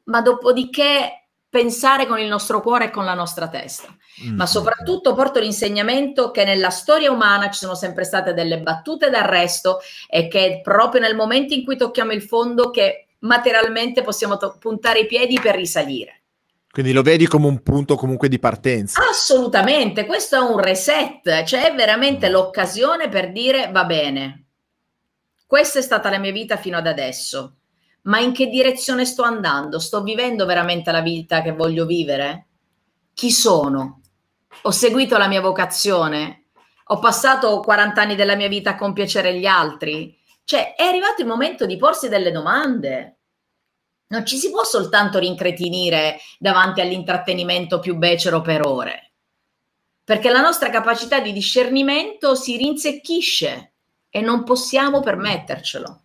[0.05, 3.95] ma dopodiché pensare con il nostro cuore e con la nostra testa.
[4.25, 4.37] Mm.
[4.37, 9.81] Ma soprattutto porto l'insegnamento che nella storia umana ci sono sempre state delle battute d'arresto
[10.07, 14.99] e che proprio nel momento in cui tocchiamo il fondo che materialmente possiamo to- puntare
[14.99, 16.21] i piedi per risalire.
[16.71, 19.01] Quindi lo vedi come un punto comunque di partenza?
[19.09, 22.31] Assolutamente, questo è un reset, cioè è veramente mm.
[22.31, 24.45] l'occasione per dire va bene,
[25.47, 27.59] questa è stata la mia vita fino ad adesso,
[28.03, 29.79] ma in che direzione sto andando?
[29.79, 32.47] Sto vivendo veramente la vita che voglio vivere?
[33.13, 34.01] Chi sono?
[34.63, 36.47] Ho seguito la mia vocazione?
[36.87, 40.17] Ho passato 40 anni della mia vita a compiacere gli altri?
[40.45, 43.17] Cioè, è arrivato il momento di porsi delle domande.
[44.07, 49.13] Non ci si può soltanto rincretinire davanti all'intrattenimento più becero per ore,
[50.03, 53.73] perché la nostra capacità di discernimento si rinsecchisce
[54.07, 56.03] e non possiamo permettercelo.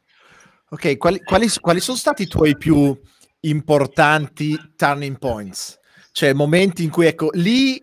[0.70, 2.98] Ok, quali, quali, quali sono stati i tuoi più
[3.40, 5.78] importanti turning points?
[6.12, 7.82] Cioè momenti in cui, ecco, lì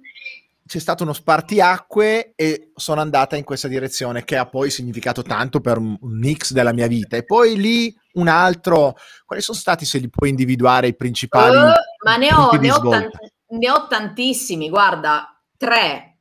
[0.67, 5.61] c'è stato uno spartiacque e sono andata in questa direzione che ha poi significato tanto
[5.61, 7.15] per un mix della mia vita.
[7.15, 8.95] E poi lì un altro,
[9.25, 11.55] quali sono stati, se li puoi individuare, i principali?
[11.55, 11.71] Uh,
[12.05, 16.17] ma ne ho, ne ho, tant- ne ho tantissimi, guarda, tre.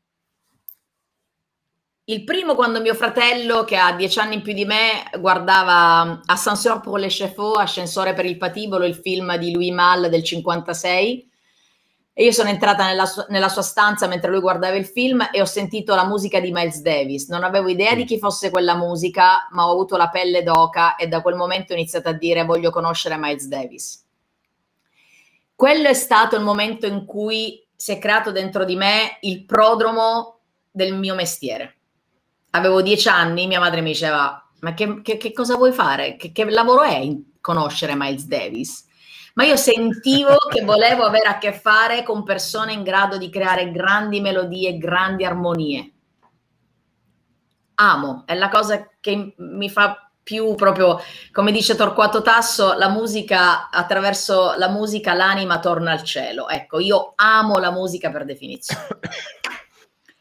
[2.04, 6.80] Il primo quando mio fratello, che ha dieci anni in più di me, guardava Ascenseur
[6.80, 11.34] pour les chevaux, Ascensore per il patibolo, il film di Louis Malle del 56
[12.18, 15.42] e io sono entrata nella, su- nella, sua stanza mentre lui guardava il film e
[15.42, 17.28] ho sentito la musica di Miles Davis.
[17.28, 21.08] Non avevo idea di chi fosse quella musica, ma ho avuto la pelle d'oca e
[21.08, 24.02] da quel momento ho iniziato a dire voglio conoscere Miles Davis.
[25.54, 30.38] Quello è stato il momento in cui si è creato dentro di me il prodromo
[30.70, 31.74] del mio mestiere.
[32.52, 36.16] Avevo dieci anni, mia madre mi diceva, ma che, che, che cosa vuoi fare?
[36.16, 37.10] Che, che lavoro è?
[37.42, 38.85] conoscere Miles Davis,
[39.36, 43.70] ma io sentivo che volevo avere a che fare con persone in grado di creare
[43.70, 45.92] grandi melodie, grandi armonie.
[47.74, 50.98] Amo, è la cosa che mi fa più proprio,
[51.32, 56.48] come dice Torquato Tasso, la musica, attraverso la musica l'anima torna al cielo.
[56.48, 58.86] Ecco, io amo la musica per definizione.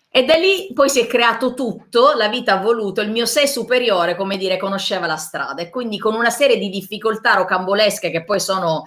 [0.09, 3.47] E da lì poi si è creato tutto, la vita ha voluto, il mio sé
[3.47, 8.24] superiore, come dire, conosceva la strada e quindi con una serie di difficoltà rocambolesche che
[8.24, 8.86] poi sono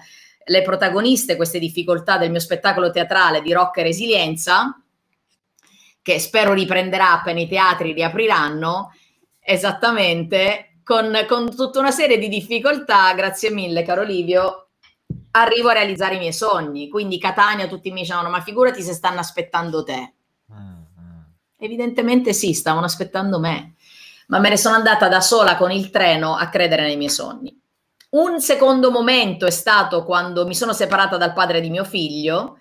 [0.49, 4.81] le protagoniste, queste difficoltà del mio spettacolo teatrale di rock e resilienza,
[6.01, 8.93] che spero riprenderà appena i teatri riapriranno,
[9.39, 14.69] esattamente, con, con tutta una serie di difficoltà, grazie mille caro Livio,
[15.31, 16.89] arrivo a realizzare i miei sogni.
[16.89, 20.13] Quindi Catania tutti mi dicevano, ma figurati se stanno aspettando te
[21.61, 23.75] Evidentemente sì, stavano aspettando me,
[24.27, 27.53] ma me ne sono andata da sola con il treno a credere nei miei sogni.
[28.11, 32.59] Un secondo momento è stato quando mi sono separata dal padre di mio figlio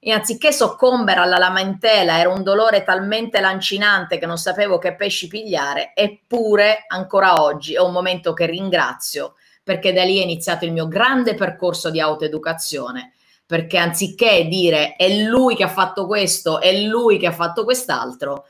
[0.00, 5.28] e anziché soccombere alla lamentela, era un dolore talmente lancinante che non sapevo che pesci
[5.28, 10.72] pigliare, eppure ancora oggi è un momento che ringrazio perché da lì è iniziato il
[10.72, 13.12] mio grande percorso di autoeducazione
[13.48, 18.46] perché anziché dire è lui che ha fatto questo, è lui che ha fatto quest'altro,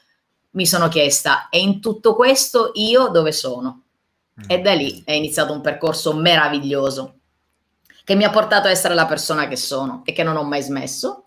[0.53, 3.88] mi sono chiesta e in tutto questo io dove sono?
[4.47, 7.15] E da lì è iniziato un percorso meraviglioso
[8.05, 10.63] che mi ha portato a essere la persona che sono e che non ho mai
[10.63, 11.25] smesso.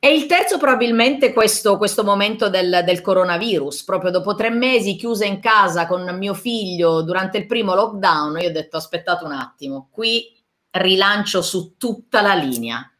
[0.00, 5.24] E il terzo probabilmente questo, questo momento del, del, coronavirus, proprio dopo tre mesi chiusa
[5.24, 9.86] in casa con mio figlio durante il primo lockdown, io ho detto aspettate un attimo,
[9.92, 10.36] qui
[10.70, 12.90] rilancio su tutta la linea.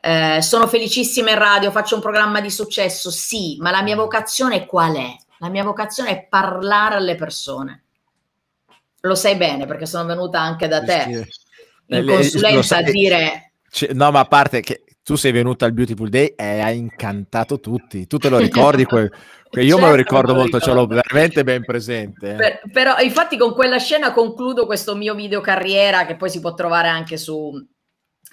[0.00, 4.64] Eh, sono felicissima in radio, faccio un programma di successo, sì, ma la mia vocazione
[4.64, 5.14] qual è?
[5.40, 7.83] La mia vocazione è parlare alle persone.
[9.04, 11.26] Lo sai bene perché sono venuta anche da te
[11.86, 13.52] in consulenza a dire...
[13.92, 18.06] No, ma a parte che tu sei venuta al Beautiful Day e hai incantato tutti.
[18.06, 18.84] Tu te lo ricordi?
[18.84, 19.10] que-
[19.60, 22.32] io certo, me lo certo, ricordo molto, ce l'ho veramente ben presente.
[22.32, 22.34] Eh.
[22.36, 26.54] Per, però, infatti, con quella scena concludo questo mio video carriera che poi si può
[26.54, 27.52] trovare anche su.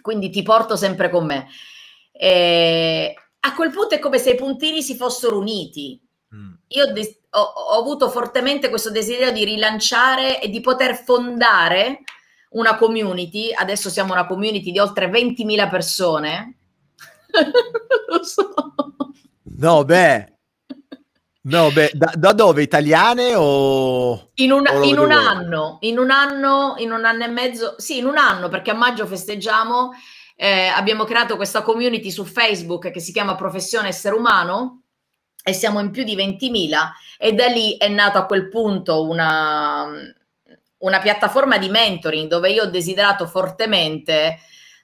[0.02, 1.48] Quindi ti porto sempre con me.
[2.14, 6.00] E a quel punto è come se i puntini si fossero uniti.
[6.34, 6.54] Mm.
[6.68, 12.02] Io de- ho, ho avuto fortemente questo desiderio di rilanciare e di poter fondare
[12.52, 13.52] una community.
[13.54, 16.56] Adesso siamo una community di oltre 20.000 persone
[18.08, 18.54] Lo so.
[19.58, 20.30] No, beh.
[21.44, 22.62] No, beh, da, da dove?
[22.62, 24.30] Italiane o...
[24.36, 27.98] In, un, o in un anno, in un anno, in un anno e mezzo, sì,
[27.98, 29.90] in un anno, perché a maggio festeggiamo,
[30.36, 34.81] eh, abbiamo creato questa community su Facebook che si chiama Professione Essere Umano
[35.44, 36.76] e siamo in più di 20.000
[37.18, 39.88] e da lì è nato a quel punto una,
[40.80, 44.40] una piattaforma di mentoring dove io ho desiderato fortemente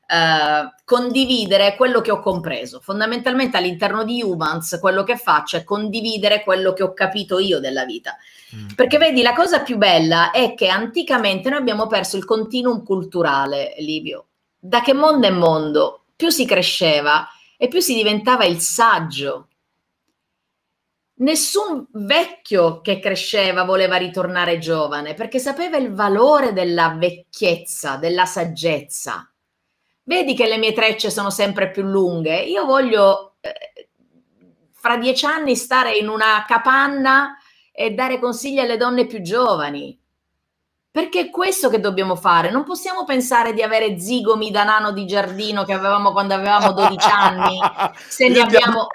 [0.10, 2.80] eh, condividere quello che ho compreso.
[2.80, 7.84] Fondamentalmente all'interno di Humans quello che faccio è condividere quello che ho capito io della
[7.84, 8.16] vita.
[8.56, 8.70] Mm.
[8.76, 13.76] Perché vedi, la cosa più bella è che anticamente noi abbiamo perso il continuum culturale,
[13.80, 14.28] Livio.
[14.58, 17.28] Da che mondo è mondo, più si cresceva
[17.58, 19.50] e più si diventava il saggio.
[21.20, 29.32] Nessun vecchio che cresceva voleva ritornare giovane perché sapeva il valore della vecchiezza, della saggezza
[30.08, 33.90] vedi che le mie trecce sono sempre più lunghe, io voglio eh,
[34.74, 37.38] fra dieci anni stare in una capanna
[37.72, 40.00] e dare consigli alle donne più giovani.
[40.90, 42.50] Perché è questo che dobbiamo fare.
[42.50, 47.08] Non possiamo pensare di avere zigomi da nano di giardino che avevamo quando avevamo 12
[47.08, 47.60] anni,
[48.08, 48.88] se ne abbiamo,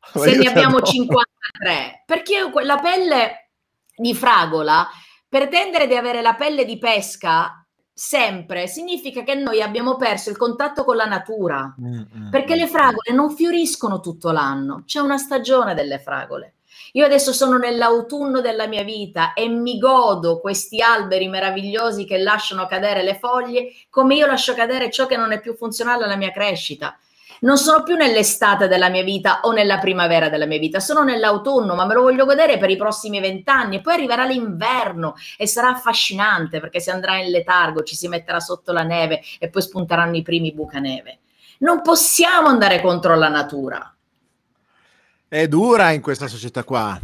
[0.14, 2.04] se ne abbiamo 53.
[2.06, 3.50] Perché la pelle
[3.94, 4.88] di fragola,
[5.28, 10.84] pretendere di avere la pelle di pesca sempre significa che noi abbiamo perso il contatto
[10.84, 12.30] con la natura, mm-hmm.
[12.30, 16.54] perché le fragole non fioriscono tutto l'anno, c'è una stagione delle fragole.
[16.92, 22.66] Io adesso sono nell'autunno della mia vita e mi godo questi alberi meravigliosi che lasciano
[22.66, 26.32] cadere le foglie come io lascio cadere ciò che non è più funzionale alla mia
[26.32, 26.98] crescita
[27.40, 31.74] non sono più nell'estate della mia vita o nella primavera della mia vita, sono nell'autunno,
[31.74, 35.68] ma me lo voglio godere per i prossimi vent'anni e poi arriverà l'inverno e sarà
[35.68, 40.16] affascinante perché si andrà in letargo, ci si metterà sotto la neve e poi spunteranno
[40.16, 41.18] i primi bucaneve.
[41.58, 43.94] Non possiamo andare contro la natura.
[45.28, 46.98] È dura in questa società qua.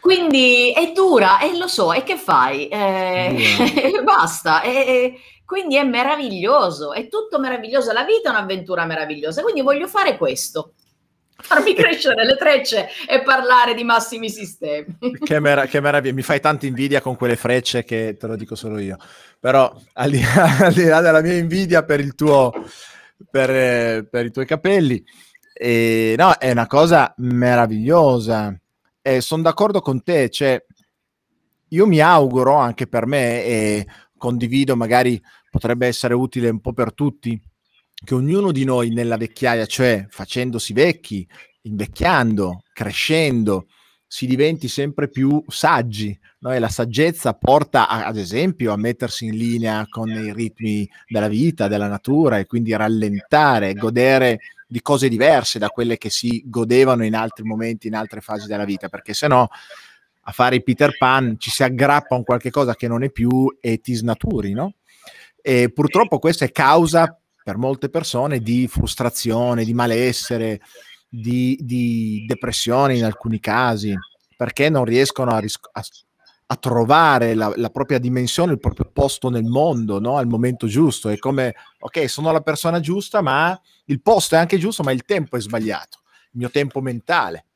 [0.00, 2.66] Quindi è dura e lo so, e che fai?
[2.66, 4.60] Eh, basta.
[4.62, 5.14] E,
[5.44, 10.74] quindi è meraviglioso, è tutto meraviglioso, la vita è un'avventura meravigliosa, quindi voglio fare questo.
[11.36, 14.96] farmi crescere le trecce e parlare di massimi sistemi.
[15.22, 18.54] Che, mer- che, meraviglia, mi fai tanta invidia con quelle frecce che te lo dico
[18.54, 18.96] solo io.
[19.38, 20.22] Però al di,
[20.60, 22.52] al di là della mia invidia per, il tuo,
[23.30, 25.04] per, per i tuoi capelli,
[25.52, 28.56] eh, no, è una cosa meravigliosa.
[29.02, 30.64] Eh, Sono d'accordo con te, cioè,
[31.68, 33.86] io mi auguro anche per me e
[34.22, 35.20] condivido, magari
[35.50, 37.36] potrebbe essere utile un po' per tutti,
[37.92, 41.26] che ognuno di noi nella vecchiaia, cioè facendosi vecchi,
[41.62, 43.66] invecchiando, crescendo,
[44.06, 46.16] si diventi sempre più saggi.
[46.38, 46.52] No?
[46.52, 51.28] E la saggezza porta, a, ad esempio, a mettersi in linea con i ritmi della
[51.28, 57.04] vita, della natura e quindi rallentare, godere di cose diverse da quelle che si godevano
[57.04, 59.48] in altri momenti, in altre fasi della vita, perché se no
[60.24, 63.10] a fare i Peter Pan ci si aggrappa a un qualche cosa che non è
[63.10, 64.74] più e ti snaturi, no?
[65.40, 70.60] E purtroppo questo è causa per molte persone di frustrazione, di malessere,
[71.08, 73.94] di, di depressione in alcuni casi,
[74.36, 75.82] perché non riescono a, ris- a,
[76.46, 80.16] a trovare la, la, propria dimensione, il proprio posto nel mondo, no?
[80.16, 81.08] al momento giusto.
[81.08, 85.04] È come, ok, sono la persona giusta, ma il posto è anche giusto, ma il
[85.04, 86.02] tempo è sbagliato,
[86.32, 87.46] il mio tempo mentale.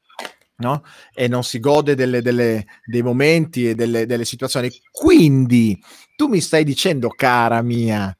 [0.58, 0.82] No?
[1.14, 4.70] E non si gode delle, delle, dei momenti e delle, delle situazioni.
[4.90, 5.78] Quindi
[6.16, 8.16] tu mi stai dicendo, cara mia,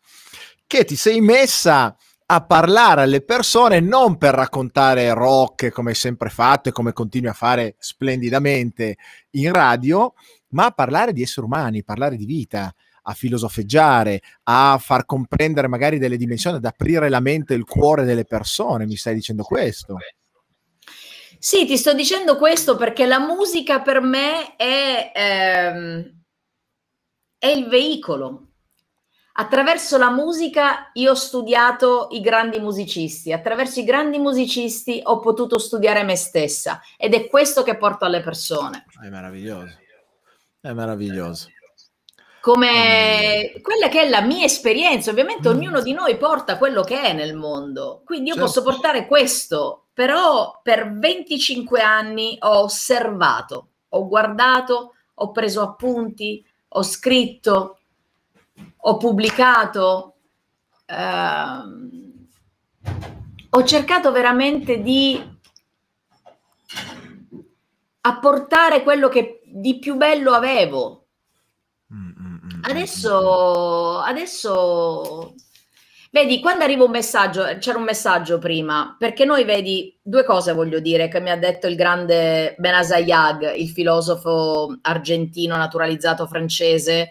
[0.67, 1.97] che ti sei messa
[2.29, 7.31] a parlare alle persone non per raccontare rock come hai sempre fatto e come continui
[7.31, 8.97] a fare splendidamente
[9.31, 10.13] in radio,
[10.49, 12.75] ma a parlare di esseri umani, parlare di vita,
[13.09, 18.05] a filosofeggiare, a far comprendere magari delle dimensioni, ad aprire la mente e il cuore
[18.05, 18.87] delle persone.
[18.87, 19.97] Mi stai dicendo questo?
[21.47, 26.23] Sì, ti sto dicendo questo perché la musica per me è, ehm,
[27.39, 28.49] è il veicolo.
[29.35, 35.61] Attraverso la musica io ho studiato i grandi musicisti, attraverso i grandi musicisti ho potuto
[35.61, 38.85] studiare me stessa ed è questo che porto alle persone.
[39.01, 39.79] È meraviglioso,
[40.61, 41.47] è meraviglioso.
[42.41, 45.53] Come quella che è la mia esperienza, ovviamente mm.
[45.53, 48.49] ognuno di noi porta quello che è nel mondo, quindi io certo.
[48.49, 56.83] posso portare questo, però per 25 anni ho osservato, ho guardato, ho preso appunti, ho
[56.83, 57.79] scritto,
[58.77, 60.17] ho pubblicato,
[60.85, 62.29] ehm,
[63.49, 65.19] ho cercato veramente di
[68.03, 71.07] apportare quello che di più bello avevo.
[71.95, 75.35] Mm, mm, mm, adesso, adesso,
[76.11, 80.81] vedi, quando arriva un messaggio, c'era un messaggio prima, perché noi vedi due cose voglio
[80.81, 87.11] dire che mi ha detto il grande Benazayag, il filosofo argentino naturalizzato francese,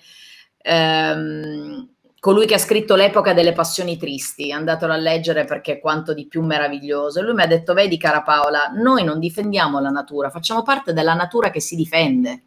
[0.57, 1.89] ehm,
[2.19, 6.25] colui che ha scritto L'epoca delle passioni tristi, andatelo a leggere perché è quanto di
[6.25, 7.19] più meraviglioso.
[7.19, 10.91] E lui mi ha detto, vedi cara Paola, noi non difendiamo la natura, facciamo parte
[10.91, 12.41] della natura che si difende.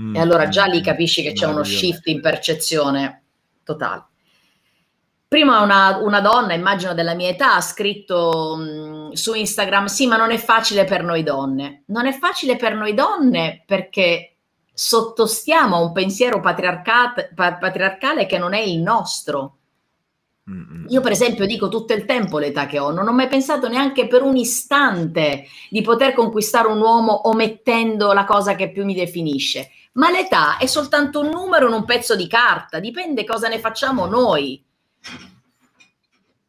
[0.00, 3.22] Mm, e allora già lì capisci che c'è uno shift in percezione
[3.62, 4.06] totale.
[5.34, 10.16] Prima una, una donna, immagino della mia età, ha scritto mh, su Instagram, sì, ma
[10.16, 11.82] non è facile per noi donne.
[11.86, 14.36] Non è facile per noi donne perché
[14.72, 19.56] sottostiamo a un pensiero patriarcale che non è il nostro.
[20.86, 24.06] Io per esempio dico tutto il tempo l'età che ho, non ho mai pensato neanche
[24.06, 29.70] per un istante di poter conquistare un uomo omettendo la cosa che più mi definisce,
[29.94, 34.06] ma l'età è soltanto un numero in un pezzo di carta, dipende cosa ne facciamo
[34.06, 34.64] noi.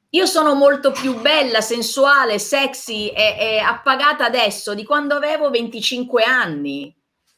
[0.10, 6.24] Io sono molto più bella, sensuale, sexy e, e appagata adesso di quando avevo 25
[6.24, 6.96] anni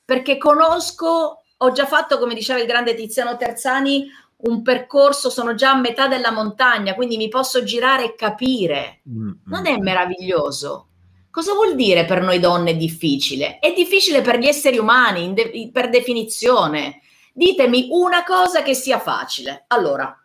[0.07, 4.07] perché conosco, ho già fatto, come diceva il grande Tiziano Terzani,
[4.37, 9.01] un percorso, sono già a metà della montagna, quindi mi posso girare e capire.
[9.09, 9.31] Mm-hmm.
[9.47, 10.87] Non è meraviglioso?
[11.29, 13.59] Cosa vuol dire per noi donne difficile?
[13.59, 17.01] È difficile per gli esseri umani, de- per definizione.
[17.33, 19.65] Ditemi una cosa che sia facile.
[19.67, 20.17] Allora,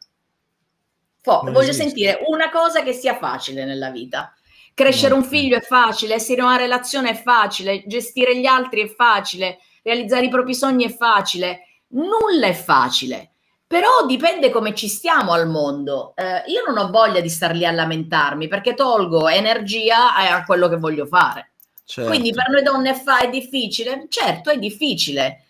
[1.22, 1.82] fo- voglio esiste.
[1.82, 4.34] sentire una cosa che sia facile nella vita.
[4.74, 8.88] Crescere un figlio è facile, essere in una relazione è facile, gestire gli altri è
[8.88, 13.32] facile, realizzare i propri sogni è facile, nulla è facile.
[13.66, 16.14] Però dipende come ci stiamo al mondo.
[16.16, 20.68] Eh, io non ho voglia di star lì a lamentarmi perché tolgo energia a quello
[20.68, 21.52] che voglio fare.
[21.84, 22.10] Certo.
[22.10, 24.06] Quindi per noi donne fa è difficile?
[24.08, 25.44] Certo, è difficile,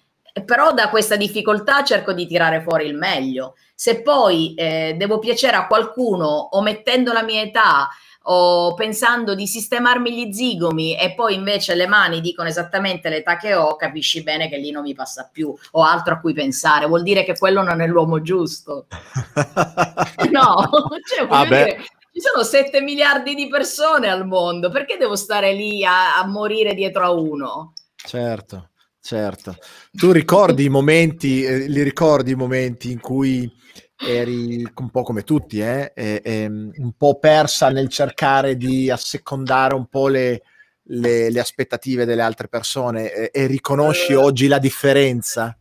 [0.44, 3.56] però da questa difficoltà cerco di tirare fuori il meglio.
[3.74, 7.88] Se poi eh, devo piacere a qualcuno omettendo la mia età,
[8.24, 13.54] o pensando di sistemarmi gli zigomi e poi invece le mani dicono esattamente l'età che
[13.54, 17.02] ho, capisci bene che lì non mi passa più, ho altro a cui pensare, vuol
[17.02, 18.86] dire che quello non è l'uomo giusto.
[20.30, 20.70] no,
[21.04, 25.84] cioè, voglio dire, Ci sono 7 miliardi di persone al mondo, perché devo stare lì
[25.84, 27.72] a, a morire dietro a uno?
[27.96, 28.68] Certo,
[29.02, 29.56] certo.
[29.90, 33.50] Tu ricordi i momenti, eh, li ricordi i momenti in cui
[33.96, 39.74] eri un po' come tutti, eh, e, e, un po' persa nel cercare di assecondare
[39.74, 40.42] un po' le,
[40.84, 45.56] le, le aspettative delle altre persone e, e riconosci oggi la differenza?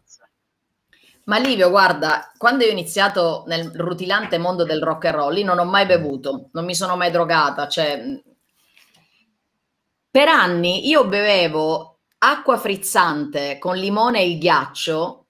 [1.26, 5.60] Ma Livio, guarda, quando io ho iniziato nel rutilante mondo del rock and roll, non
[5.60, 8.02] ho mai bevuto, non mi sono mai drogata, cioè
[10.10, 11.91] per anni io bevevo
[12.24, 15.26] acqua frizzante con limone e il ghiaccio,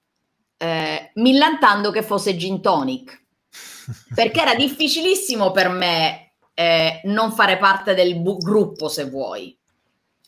[0.57, 3.23] eh, millantando che fosse gin tonic,
[4.13, 9.57] perché era difficilissimo per me eh, non fare parte del bu- gruppo, se vuoi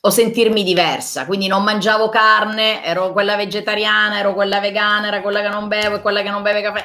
[0.06, 5.40] o sentirmi diversa, quindi non mangiavo carne, ero quella vegetariana, ero quella vegana, era quella
[5.40, 6.84] che non bevo e quella che non beve caffè.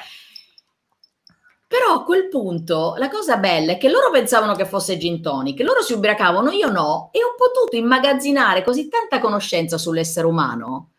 [1.70, 5.60] Però a quel punto la cosa bella è che loro pensavano che fosse gin tonic,
[5.60, 10.94] loro si ubriacavano, io no, e ho potuto immagazzinare così tanta conoscenza sull'essere umano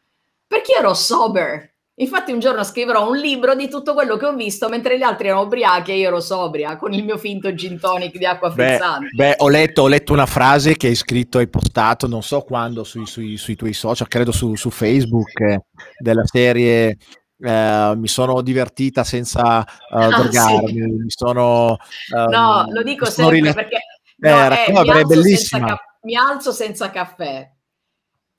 [0.46, 1.68] perché ero sober.
[1.96, 5.26] Infatti un giorno scriverò un libro di tutto quello che ho visto mentre gli altri
[5.26, 9.08] erano ubriachi e io ero sobria con il mio finto gin tonic di acqua frizzante.
[9.12, 12.42] Beh, beh ho, letto, ho, letto, una frase che hai scritto, hai postato, non so
[12.42, 15.64] quando, sui, sui, sui tuoi social, credo su, su Facebook, eh,
[15.98, 16.96] della serie
[17.42, 20.80] eh, mi sono divertita senza uh, ah, drogarmi, sì.
[20.80, 21.78] mi sono...
[22.14, 23.78] Um, no, lo dico sempre rila- perché...
[24.16, 27.50] No, eh, eh, mi, alzo ca- mi alzo senza caffè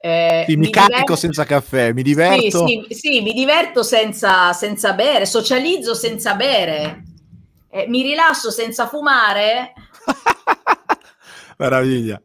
[0.03, 1.15] eh, sì, mi, mi carico diverto...
[1.15, 2.65] senza caffè, mi diverto.
[2.65, 7.03] Sì, sì, sì mi diverto senza, senza, bere, socializzo senza bere,
[7.69, 9.73] eh, mi rilasso senza fumare.
[11.57, 12.19] Meraviglia.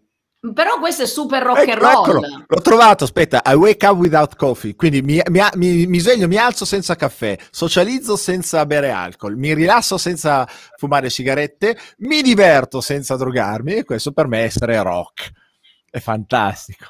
[0.53, 1.91] Però questo è super rock and roll.
[1.91, 6.29] Eccolo, l'ho trovato, aspetta, I wake up without coffee, quindi mi, mi, mi, mi, sveglio,
[6.29, 12.81] mi alzo senza caffè, socializzo senza bere alcol, mi rilasso senza fumare sigarette, mi diverto
[12.81, 15.33] senza drogarmi e questo per me è essere rock.
[15.91, 16.87] È fantastico.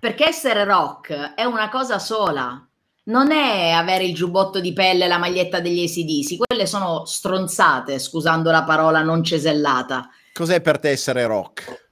[0.00, 2.64] Perché essere rock è una cosa sola.
[3.04, 7.98] Non è avere il giubbotto di pelle e la maglietta degli ACDC, quelle sono stronzate,
[7.98, 10.08] scusando la parola non cesellata.
[10.38, 11.90] Cos'è per te essere rock?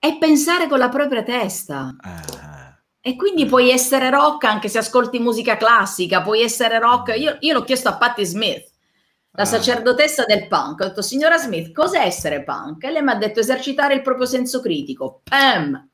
[0.00, 1.94] È pensare con la propria testa.
[2.00, 2.76] Ah.
[3.00, 7.16] E quindi puoi essere rock anche se ascolti musica classica, puoi essere rock.
[7.16, 8.68] Io, io l'ho chiesto a Patti Smith,
[9.30, 9.46] la ah.
[9.46, 10.80] sacerdotessa del punk.
[10.80, 12.82] Ho detto, signora Smith, cos'è essere punk?
[12.82, 15.20] E lei mi ha detto esercitare il proprio senso critico.
[15.22, 15.88] Pam!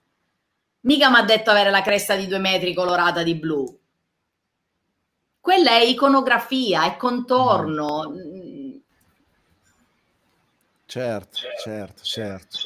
[0.80, 3.78] Mica mi ha detto avere la cresta di due metri colorata di blu.
[5.38, 8.11] Quella è iconografia, è contorno.
[10.91, 12.59] Certo, certo, certo.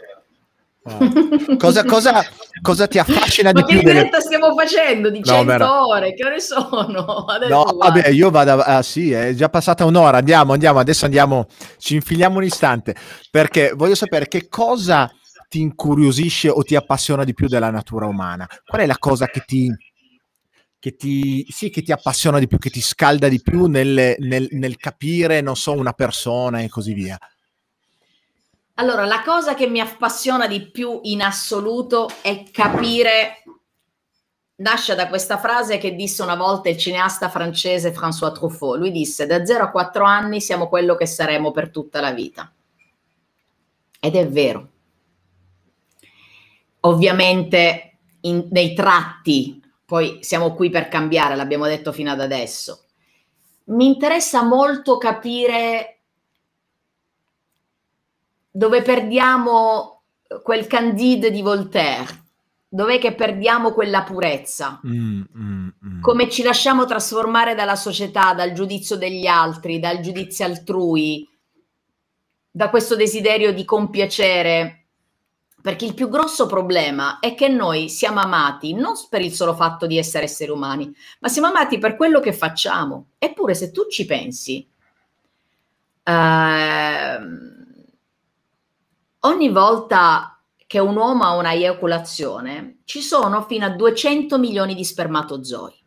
[0.85, 1.57] Wow.
[1.59, 2.25] cosa, cosa,
[2.63, 3.79] cosa, ti affascina di Ma più?
[3.81, 4.23] Che diretta delle...
[4.23, 6.15] stiamo facendo di 100 no, ore?
[6.15, 7.05] Che ore sono?
[7.29, 8.01] Adesso no, guarda.
[8.01, 8.63] vabbè, io vado.
[8.63, 10.17] Ah, sì, è già passata un'ora.
[10.17, 10.79] Andiamo, andiamo.
[10.79, 11.49] Adesso andiamo.
[11.77, 12.95] Ci infiliamo un istante
[13.31, 15.11] perché voglio sapere che cosa
[15.51, 18.49] ti incuriosisce o ti appassiona di più della natura umana?
[18.65, 19.71] Qual è la cosa che ti,
[20.79, 24.49] che ti, sì, che ti appassiona di più, che ti scalda di più nel, nel,
[24.51, 27.19] nel capire, non so, una persona e così via?
[28.75, 33.45] Allora, la cosa che mi appassiona di più in assoluto è capire,
[34.57, 38.79] nasce da questa frase che disse una volta il cineasta francese François Truffaut.
[38.79, 42.53] Lui disse, da 0 a 4 anni siamo quello che saremo per tutta la vita.
[44.01, 44.69] Ed è vero
[46.85, 52.85] ovviamente in, nei tratti, poi siamo qui per cambiare, l'abbiamo detto fino ad adesso.
[53.65, 55.94] Mi interessa molto capire
[58.57, 60.03] dove perdiamo
[60.45, 62.23] quel candide di Voltaire,
[62.69, 66.01] dov'è che perdiamo quella purezza, mm, mm, mm.
[66.01, 71.29] come ci lasciamo trasformare dalla società, dal giudizio degli altri, dal giudizio altrui,
[72.49, 74.85] da questo desiderio di compiacere
[75.61, 79.89] perché il più grosso problema è che noi siamo amati non per il solo fatto
[79.89, 83.07] di essere esseri umani, ma siamo amati per quello che facciamo.
[83.19, 84.69] Eppure se tu ci pensi,
[86.05, 87.19] eh,
[89.25, 94.85] ogni volta che un uomo ha una eiaculazione, ci sono fino a 200 milioni di
[94.85, 95.83] spermatozoi.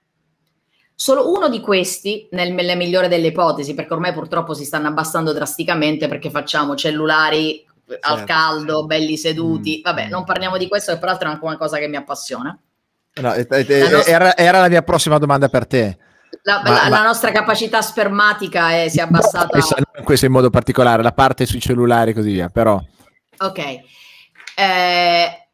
[0.94, 5.32] Solo uno di questi, nel, nella migliore delle ipotesi, perché ormai purtroppo si stanno abbassando
[5.32, 8.08] drasticamente perché facciamo cellulari certo.
[8.08, 9.80] al caldo, belli seduti.
[9.80, 9.82] Mm.
[9.84, 12.58] Vabbè, non parliamo di questo, che peraltro è anche una cosa che mi appassiona.
[13.22, 14.04] No, eh, eh, no...
[14.04, 15.98] era, era, la mia prossima domanda per te.
[16.44, 16.90] La, ma, la, ma...
[16.90, 19.48] la nostra capacità spermatica è, si è abbassata.
[19.48, 22.82] Questa, questo in modo particolare, la parte sui cellulari e così via, però.
[23.38, 23.60] Ok.
[24.56, 25.48] Eh,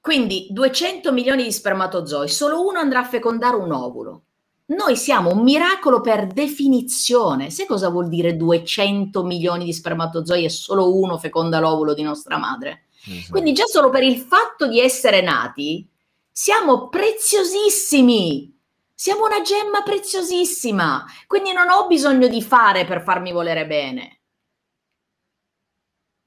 [0.00, 4.22] quindi 200 milioni di spermatozoi, solo uno andrà a fecondare un ovulo.
[4.66, 7.50] noi siamo un miracolo per definizione.
[7.50, 12.38] Sai cosa vuol dire 200 milioni di spermatozoi e solo uno feconda l'ovulo di nostra
[12.38, 12.86] madre?
[13.06, 13.32] Esatto.
[13.32, 15.86] Quindi già solo per il fatto di essere nati
[16.30, 18.58] siamo preziosissimi.
[18.94, 21.04] Siamo una gemma preziosissima.
[21.26, 24.21] Quindi non ho bisogno di fare per farmi volere bene.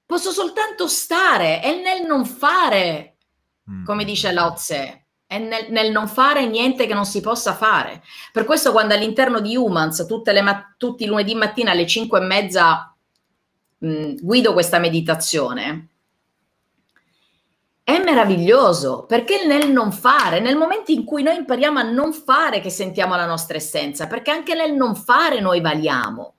[0.06, 3.18] Posso soltanto stare e nel non fare,
[3.70, 3.84] mm.
[3.84, 8.04] come dice Lao Tse è nel, nel, non fare niente che non si possa fare.
[8.32, 10.06] Per questo quando all'interno di Humans,
[10.44, 12.96] ma- tutti i lunedì mattina alle 5 e mezza
[13.80, 15.90] mh, guido questa meditazione,
[17.84, 22.60] è meraviglioso perché nel non fare, nel momento in cui noi impariamo a non fare
[22.60, 26.35] che sentiamo la nostra essenza, perché anche nel non fare noi valiamo.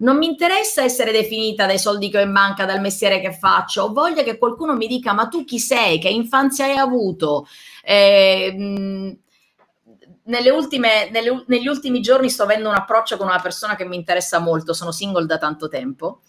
[0.00, 3.82] Non mi interessa essere definita dai soldi che ho in banca, dal mestiere che faccio.
[3.84, 5.98] Ho voglia che qualcuno mi dica: Ma tu chi sei?
[5.98, 7.46] Che infanzia hai avuto?
[7.82, 9.18] Eh, mh,
[10.54, 14.38] ultime, nelle, negli ultimi giorni sto avendo un approccio con una persona che mi interessa
[14.38, 14.72] molto.
[14.72, 16.20] Sono single da tanto tempo.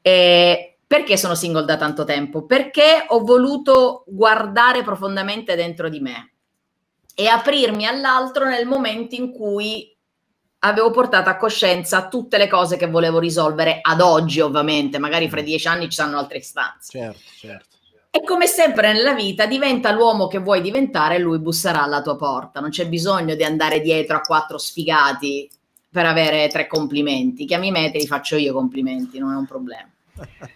[0.00, 2.46] Eh, perché sono single da tanto tempo?
[2.46, 6.32] Perché ho voluto guardare profondamente dentro di me
[7.14, 9.95] e aprirmi all'altro nel momento in cui
[10.60, 15.40] avevo portato a coscienza tutte le cose che volevo risolvere ad oggi, ovviamente, magari fra
[15.40, 15.44] mm.
[15.44, 16.98] dieci anni ci saranno altre istanze.
[16.98, 17.76] Certo, certo.
[18.10, 22.16] E come sempre nella vita diventa l'uomo che vuoi diventare e lui busserà alla tua
[22.16, 22.60] porta.
[22.60, 25.50] Non c'è bisogno di andare dietro a quattro sfigati
[25.90, 27.44] per avere tre complimenti.
[27.44, 29.90] Chiami me, te li faccio io complimenti, non è un problema.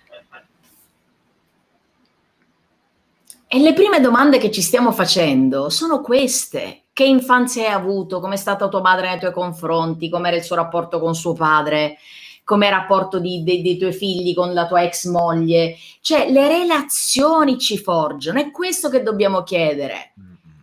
[3.53, 6.85] E le prime domande che ci stiamo facendo sono queste.
[7.01, 8.21] Che infanzia hai avuto?
[8.21, 10.11] Com'è stata tua madre nei tuoi confronti?
[10.11, 11.97] Com'era il suo rapporto con suo padre?
[12.45, 15.77] Com'è il rapporto di, de, dei tuoi figli con la tua ex moglie?
[16.03, 20.13] Cioè, le relazioni ci forgiano, è questo che dobbiamo chiedere.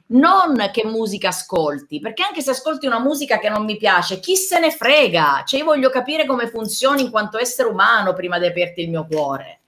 [0.09, 4.35] Non che musica ascolti, perché anche se ascolti una musica che non mi piace, chi
[4.35, 5.41] se ne frega?
[5.43, 9.07] Cioè, io voglio capire come funzioni in quanto essere umano prima di aprirti il mio
[9.09, 9.61] cuore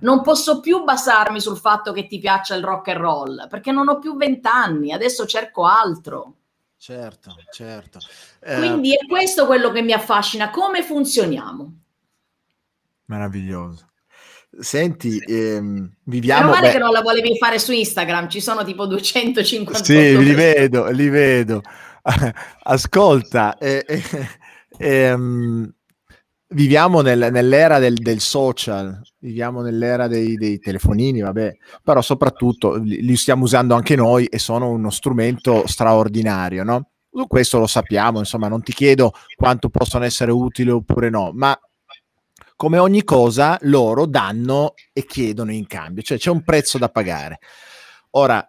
[0.00, 3.88] non posso più basarmi sul fatto che ti piaccia il rock and roll, perché non
[3.88, 6.34] ho più vent'anni, adesso cerco altro.
[6.76, 7.98] Certo, certo.
[8.40, 11.78] Eh, Quindi è questo quello che mi affascina, come funzioniamo.
[13.06, 13.88] Meraviglioso.
[14.60, 16.46] Senti, ehm, viviamo...
[16.46, 19.84] Meno male beh, che non la volevi fare su Instagram, ci sono tipo 250.
[19.84, 21.62] Sì, li vedo, li vedo.
[22.62, 24.02] Ascolta, eh, eh,
[24.78, 25.72] ehm,
[26.48, 33.16] viviamo nel, nell'era del, del, social, viviamo nell'era dei, dei, telefonini, vabbè, però soprattutto li,
[33.16, 36.90] stiamo usando anche noi e sono uno strumento straordinario, no?
[37.26, 41.58] Questo lo sappiamo, insomma, non ti chiedo quanto possono essere utili oppure no, ma
[42.54, 47.38] come ogni cosa loro danno e chiedono in cambio, cioè c'è un prezzo da pagare.
[48.10, 48.44] Ora,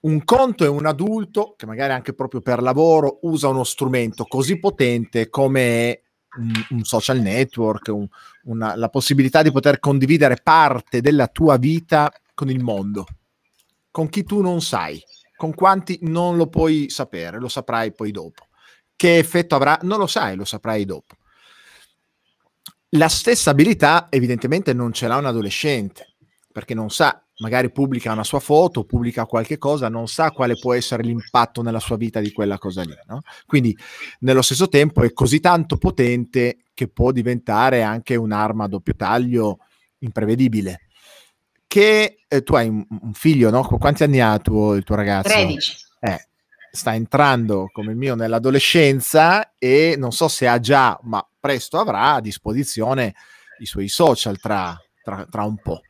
[0.00, 4.58] un conto è un adulto che magari anche proprio per lavoro usa uno strumento così
[4.58, 6.02] potente come
[6.36, 8.06] un, un social network, un,
[8.44, 13.06] una, la possibilità di poter condividere parte della tua vita con il mondo,
[13.90, 15.02] con chi tu non sai,
[15.36, 18.46] con quanti non lo puoi sapere, lo saprai poi dopo.
[18.94, 19.78] Che effetto avrà?
[19.82, 21.14] Non lo sai, lo saprai dopo.
[22.92, 26.14] La stessa abilità evidentemente non ce l'ha un adolescente,
[26.50, 30.74] perché non sa magari pubblica una sua foto, pubblica qualche cosa, non sa quale può
[30.74, 32.94] essere l'impatto nella sua vita di quella cosa lì.
[33.06, 33.20] No?
[33.46, 33.76] Quindi
[34.20, 39.58] nello stesso tempo è così tanto potente che può diventare anche un'arma a doppio taglio
[39.98, 40.82] imprevedibile.
[41.66, 43.62] Che eh, tu hai un, un, figlio, no?
[43.62, 45.28] Quanti anni ha tuo, il tuo ragazzo?
[45.28, 45.76] 13.
[46.00, 46.28] Eh,
[46.70, 52.14] sta entrando come il mio nell'adolescenza e non so se ha già, ma presto avrà
[52.14, 53.14] a disposizione
[53.58, 55.80] i suoi social tra, tra, tra un po'.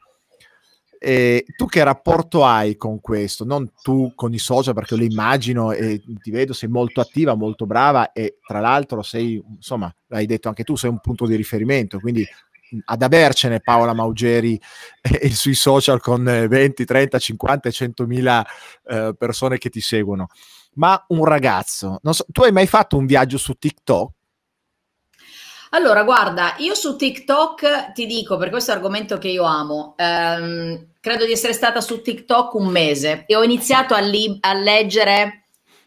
[1.01, 3.45] Eh, tu che rapporto hai con questo?
[3.45, 7.67] Non tu con i social, perché lo immagino e ti vedo, sei molto attiva, molto
[7.67, 12.01] brava e tra l'altro sei, insomma, l'hai detto anche tu, sei un punto di riferimento,
[12.01, 12.27] quindi
[12.85, 14.61] ad avercene Paola Maugeri
[15.01, 18.45] eh, sui social con 20, 30, 50, 100 mila
[18.87, 20.29] eh, persone che ti seguono.
[20.75, 24.13] Ma un ragazzo, so, tu hai mai fatto un viaggio su TikTok?
[25.71, 31.27] Allora, guarda, io su TikTok ti dico, per questo argomento che io amo, ehm, credo
[31.27, 35.45] di essere stata su TikTok un mese e ho iniziato a, li- a leggere...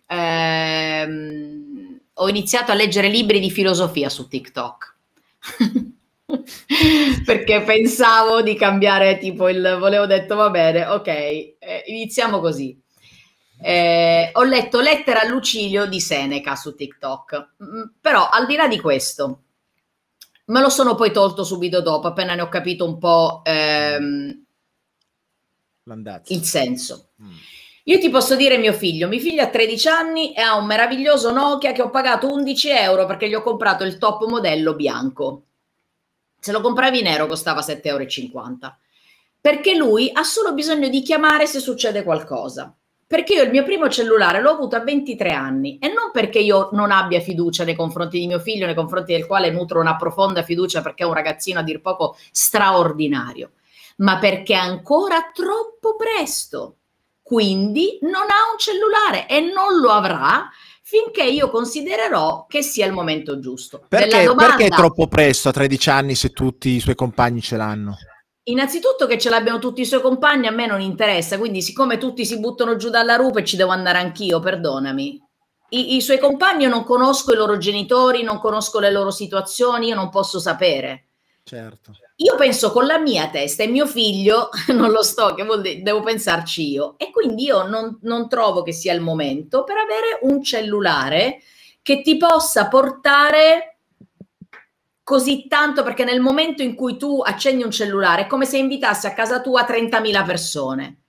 [0.08, 4.96] Ehm, ho iniziato a leggere libri di filosofia su TikTok.
[7.26, 11.58] perché pensavo di cambiare tipo il volevo detto va bene ok eh,
[11.88, 12.80] iniziamo così
[13.62, 17.50] eh, ho letto lettera a Lucilio di Seneca su TikTok
[18.00, 19.42] però al di là di questo
[20.52, 24.46] Me lo sono poi tolto subito dopo, appena ne ho capito un po' ehm,
[26.28, 27.12] il senso.
[27.24, 27.36] Mm.
[27.86, 31.32] Io ti posso dire mio figlio, mio figlio ha 13 anni e ha un meraviglioso
[31.32, 35.44] Nokia che ho pagato 11 euro perché gli ho comprato il top modello bianco.
[36.38, 38.78] Se lo compravi nero costava 7,50 euro.
[39.40, 42.76] Perché lui ha solo bisogno di chiamare se succede qualcosa.
[43.12, 46.70] Perché io il mio primo cellulare l'ho avuto a 23 anni e non perché io
[46.72, 50.44] non abbia fiducia nei confronti di mio figlio, nei confronti del quale nutro una profonda
[50.44, 53.52] fiducia perché è un ragazzino a dir poco straordinario,
[53.98, 56.78] ma perché è ancora troppo presto
[57.22, 60.50] quindi non ha un cellulare e non lo avrà
[60.82, 63.86] finché io considererò che sia il momento giusto.
[63.88, 67.56] Perché, domanda, perché è troppo presto a 13 anni se tutti i suoi compagni ce
[67.56, 67.98] l'hanno?
[68.44, 72.26] Innanzitutto che ce l'abbiano tutti i suoi compagni a me non interessa, quindi siccome tutti
[72.26, 75.22] si buttano giù dalla rupe ci devo andare anch'io, perdonami.
[75.70, 79.88] I, I suoi compagni io non conosco i loro genitori, non conosco le loro situazioni,
[79.88, 81.06] io non posso sapere.
[81.44, 81.92] Certo.
[82.18, 85.82] Io penso con la mia testa e mio figlio non lo sto, che vuol dire,
[85.82, 86.96] devo pensarci io.
[86.98, 91.42] E quindi io non, non trovo che sia il momento per avere un cellulare
[91.82, 93.71] che ti possa portare
[95.12, 99.08] così tanto, perché nel momento in cui tu accendi un cellulare è come se invitassi
[99.08, 101.00] a casa tua 30.000 persone.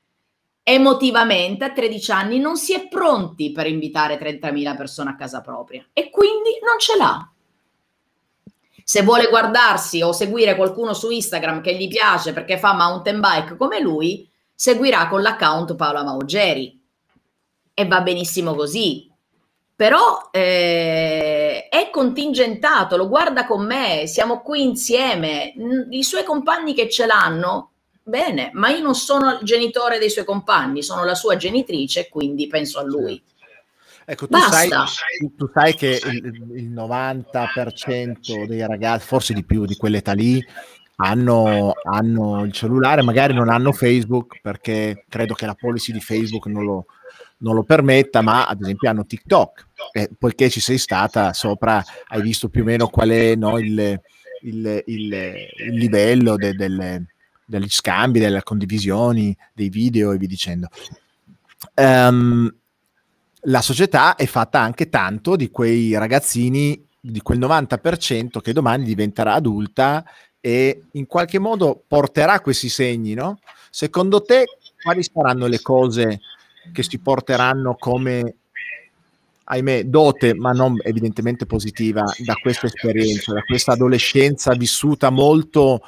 [0.64, 5.86] Emotivamente a 13 anni non si è pronti per invitare 30.000 persone a casa propria
[5.92, 7.32] e quindi non ce l'ha.
[8.82, 13.56] Se vuole guardarsi o seguire qualcuno su Instagram che gli piace perché fa mountain bike
[13.56, 16.76] come lui, seguirà con l'account Paola Maugeri
[17.72, 19.11] e va benissimo così.
[19.82, 25.52] Però eh, è contingentato, lo guarda con me, siamo qui insieme.
[25.90, 30.24] I suoi compagni che ce l'hanno, bene, ma io non sono il genitore dei suoi
[30.24, 33.20] compagni, sono la sua genitrice, quindi penso a lui.
[34.04, 34.68] Ecco, tu sai,
[35.36, 40.40] tu sai, che il, il 90% dei ragazzi, forse di più di quell'età lì,
[40.98, 46.46] hanno, hanno, il cellulare, magari non hanno Facebook perché credo che la policy di Facebook
[46.46, 46.86] non lo,
[47.42, 49.66] non lo permetta, ma ad esempio hanno TikTok.
[49.92, 54.00] E poiché ci sei stata sopra, hai visto più o meno qual è no, il,
[54.42, 57.06] il, il, il, livello de, delle,
[57.44, 60.68] degli scambi, delle condivisioni, dei video e via dicendo.
[61.74, 62.52] Um,
[63.46, 69.34] la società è fatta anche tanto di quei ragazzini, di quel 90% che domani diventerà
[69.34, 70.04] adulta
[70.40, 73.38] e in qualche modo porterà questi segni, no?
[73.70, 74.44] Secondo te
[74.80, 76.20] quali saranno le cose
[76.70, 78.34] che si porteranno come,
[79.44, 85.82] ahimè, dote, ma non evidentemente positiva, da questa esperienza, da questa adolescenza vissuta molto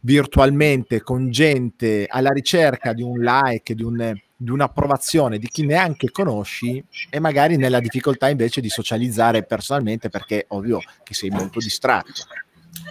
[0.00, 6.10] virtualmente con gente alla ricerca di un like, di un di un'approvazione di chi neanche
[6.10, 12.24] conosci e magari nella difficoltà invece di socializzare personalmente perché ovvio che sei molto distratto.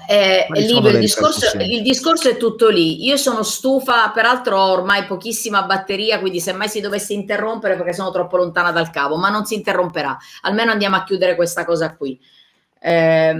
[0.08, 3.06] Eh, Livio, il discorso, il discorso, è tutto lì.
[3.06, 7.94] Io sono stufa, peraltro ho ormai pochissima batteria, quindi se mai si dovesse interrompere perché
[7.94, 10.18] sono troppo lontana dal cavo, ma non si interromperà.
[10.42, 12.20] Almeno andiamo a chiudere questa cosa qui.
[12.80, 13.36] Eh,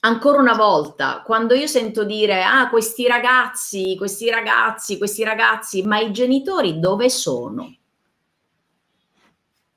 [0.00, 6.00] ancora una volta, quando io sento dire, ah, questi ragazzi, questi ragazzi, questi ragazzi, ma
[6.00, 7.75] i genitori dove sono?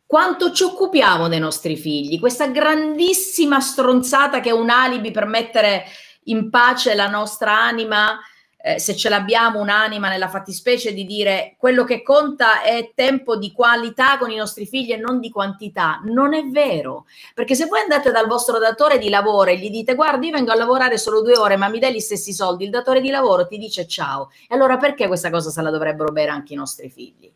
[0.09, 2.19] Quanto ci occupiamo dei nostri figli?
[2.19, 5.83] Questa grandissima stronzata che è un alibi per mettere
[6.23, 8.19] in pace la nostra anima
[8.57, 13.51] eh, se ce l'abbiamo un'anima nella fattispecie di dire quello che conta è tempo di
[13.51, 16.01] qualità con i nostri figli e non di quantità.
[16.05, 17.05] Non è vero,
[17.35, 20.51] perché se voi andate dal vostro datore di lavoro e gli dite guarda io vengo
[20.51, 23.45] a lavorare solo due ore ma mi dai gli stessi soldi, il datore di lavoro
[23.45, 24.31] ti dice ciao.
[24.49, 27.31] E allora perché questa cosa se la dovrebbero bere anche i nostri figli?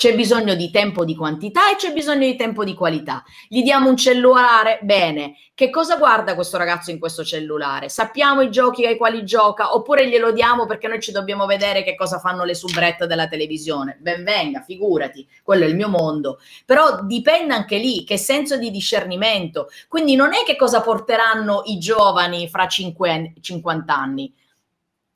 [0.00, 3.22] C'è bisogno di tempo di quantità e c'è bisogno di tempo di qualità.
[3.46, 4.78] Gli diamo un cellulare?
[4.80, 5.34] Bene.
[5.52, 7.90] Che cosa guarda questo ragazzo in questo cellulare?
[7.90, 11.96] Sappiamo i giochi ai quali gioca oppure glielo diamo perché noi ci dobbiamo vedere che
[11.96, 13.98] cosa fanno le subrette della televisione?
[14.00, 16.38] Ben venga, figurati, quello è il mio mondo.
[16.64, 19.68] Però dipende anche lì che senso di discernimento.
[19.86, 24.32] Quindi non è che cosa porteranno i giovani fra 5, 50 anni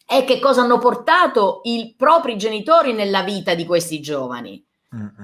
[0.06, 4.62] è che cosa hanno portato i propri genitori nella vita di questi giovani.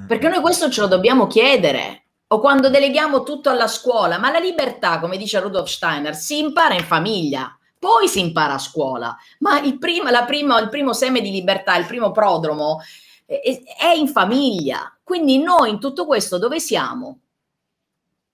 [0.06, 2.04] Perché noi questo ce lo dobbiamo chiedere.
[2.28, 6.74] O quando deleghiamo tutto alla scuola, ma la libertà, come dice Rudolf Steiner, si impara
[6.74, 9.16] in famiglia, poi si impara a scuola.
[9.40, 12.80] Ma il primo, la prima, il primo seme di libertà, il primo prodromo
[13.26, 14.96] è in famiglia.
[15.02, 17.20] Quindi noi in tutto questo dove siamo?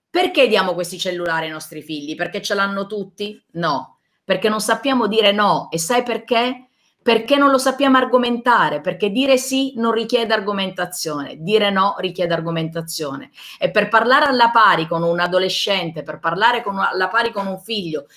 [0.09, 2.15] Perché diamo questi cellulari ai nostri figli?
[2.15, 3.43] Perché ce l'hanno tutti?
[3.53, 5.69] No, perché non sappiamo dire no.
[5.71, 6.66] E sai perché?
[7.07, 8.81] Perché non lo sappiamo argomentare?
[8.81, 13.31] Perché dire sì non richiede argomentazione, dire no richiede argomentazione.
[13.57, 17.61] E per parlare alla pari con un adolescente, per parlare con, alla pari con un
[17.61, 18.07] figlio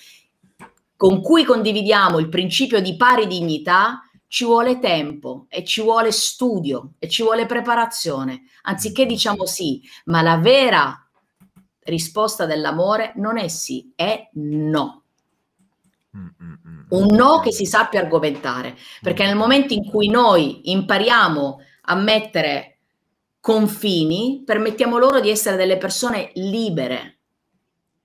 [0.97, 6.95] con cui condividiamo il principio di pari dignità, ci vuole tempo e ci vuole studio
[6.99, 8.41] e ci vuole preparazione.
[8.63, 11.09] Anziché diciamo sì, ma la vera
[11.83, 15.00] risposta dell'amore non è sì, è no.
[16.15, 16.79] Mm, mm, mm.
[16.89, 22.79] Un no che si sappia argomentare, perché nel momento in cui noi impariamo a mettere
[23.39, 27.19] confini, permettiamo loro di essere delle persone libere.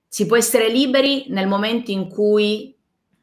[0.07, 2.75] Si può essere liberi nel momento in cui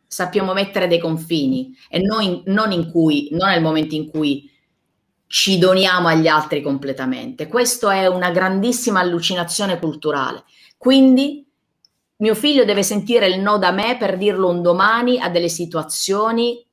[0.06, 4.48] sappiamo mettere dei confini e non, non, in cui, non nel momento in cui
[5.26, 7.48] ci doniamo agli altri completamente.
[7.48, 10.44] Questa è una grandissima allucinazione culturale.
[10.76, 11.43] Quindi
[12.16, 16.64] mio figlio deve sentire il no da me per dirlo un domani a delle situazioni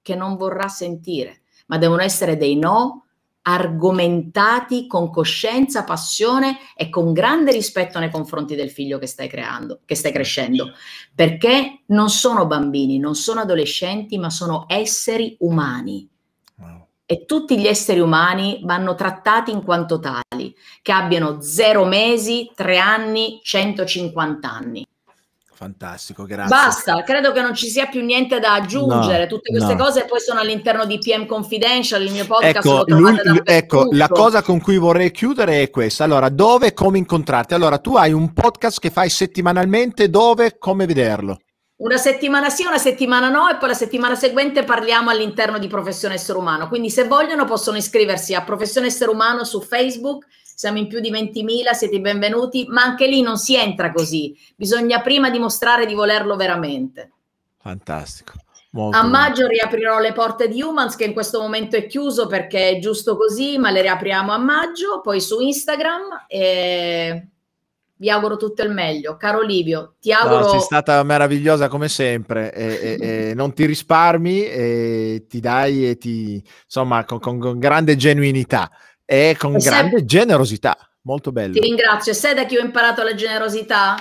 [0.00, 3.04] che non vorrà sentire, ma devono essere dei no
[3.46, 9.80] argomentati con coscienza, passione e con grande rispetto nei confronti del figlio che stai creando,
[9.84, 10.72] che stai crescendo,
[11.14, 16.08] perché non sono bambini, non sono adolescenti, ma sono esseri umani.
[17.06, 22.78] E tutti gli esseri umani vanno trattati in quanto tali, che abbiano zero mesi, tre
[22.78, 24.86] anni, 150 anni.
[25.54, 26.48] Fantastico, grazie.
[26.48, 29.20] Basta, credo che non ci sia più niente da aggiungere.
[29.20, 29.84] No, Tutte queste no.
[29.84, 32.66] cose poi sono all'interno di PM Confidential, il mio podcast.
[32.66, 36.04] Ecco, lui, ecco, la cosa con cui vorrei chiudere è questa.
[36.04, 37.54] Allora, dove e come incontrarti?
[37.54, 41.38] Allora, tu hai un podcast che fai settimanalmente, dove, come vederlo?
[41.84, 46.14] Una settimana sì, una settimana no e poi la settimana seguente parliamo all'interno di Professione
[46.14, 46.66] Essere Umano.
[46.66, 51.10] Quindi se vogliono possono iscriversi a Professione Essere Umano su Facebook siamo in più di
[51.12, 56.36] 20.000, siete benvenuti, ma anche lì non si entra così, bisogna prima dimostrare di volerlo
[56.36, 57.12] veramente.
[57.60, 58.32] Fantastico.
[58.70, 62.70] Molto a maggio riaprirò le porte di Humans che in questo momento è chiuso perché
[62.70, 67.28] è giusto così, ma le riapriamo a maggio, poi su Instagram e
[68.04, 69.16] vi auguro tutto il meglio.
[69.16, 70.40] Caro Livio, ti auguro...
[70.40, 75.88] No, sei stata meravigliosa come sempre, e, e, e non ti risparmi, e ti dai
[75.88, 76.42] e ti...
[76.64, 78.70] insomma, con, con, con grande genuinità
[79.06, 80.04] e con grande se...
[80.04, 80.76] generosità.
[81.04, 81.54] Molto bello.
[81.54, 82.12] Ti ringrazio.
[82.12, 83.96] Sai da chi ho imparato la generosità?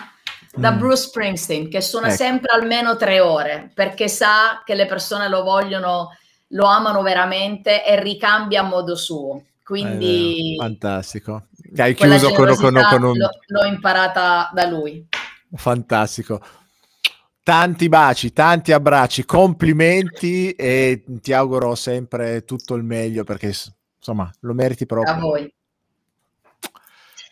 [0.54, 0.78] Da mm.
[0.78, 2.16] Bruce Springsteen, che suona ecco.
[2.18, 6.10] sempre almeno tre ore, perché sa che le persone lo vogliono,
[6.50, 9.42] lo amano veramente e ricambia a modo suo.
[9.64, 10.56] Quindi...
[10.56, 11.48] Eh, fantastico.
[11.78, 13.18] Hai chiuso con, con, con un...
[13.18, 15.08] l'ho imparata da lui.
[15.56, 16.42] Fantastico.
[17.42, 23.54] Tanti baci, tanti abbracci, complimenti e ti auguro sempre tutto il meglio perché
[23.98, 25.14] insomma, lo meriti proprio.
[25.14, 25.54] A voi.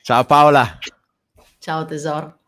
[0.03, 0.77] Ciao Paola.
[1.59, 2.39] Ciao tesoro.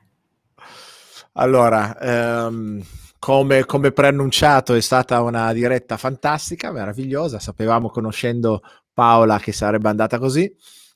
[1.33, 2.83] Allora, ehm,
[3.17, 8.61] come, come, preannunciato è stata una diretta fantastica, meravigliosa, sapevamo conoscendo
[8.93, 10.53] Paola che sarebbe andata così.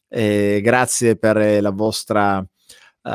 [0.07, 3.11] Eh, grazie per la vostra, eh,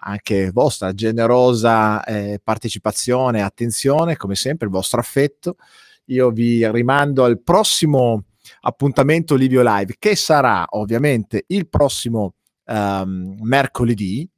[0.00, 5.56] anche vostra generosa eh, partecipazione, attenzione, come sempre, il vostro affetto.
[6.06, 8.24] Io vi rimando al prossimo
[8.62, 12.34] appuntamento Livio Live, che sarà ovviamente il prossimo
[12.66, 14.28] um, mercoledì.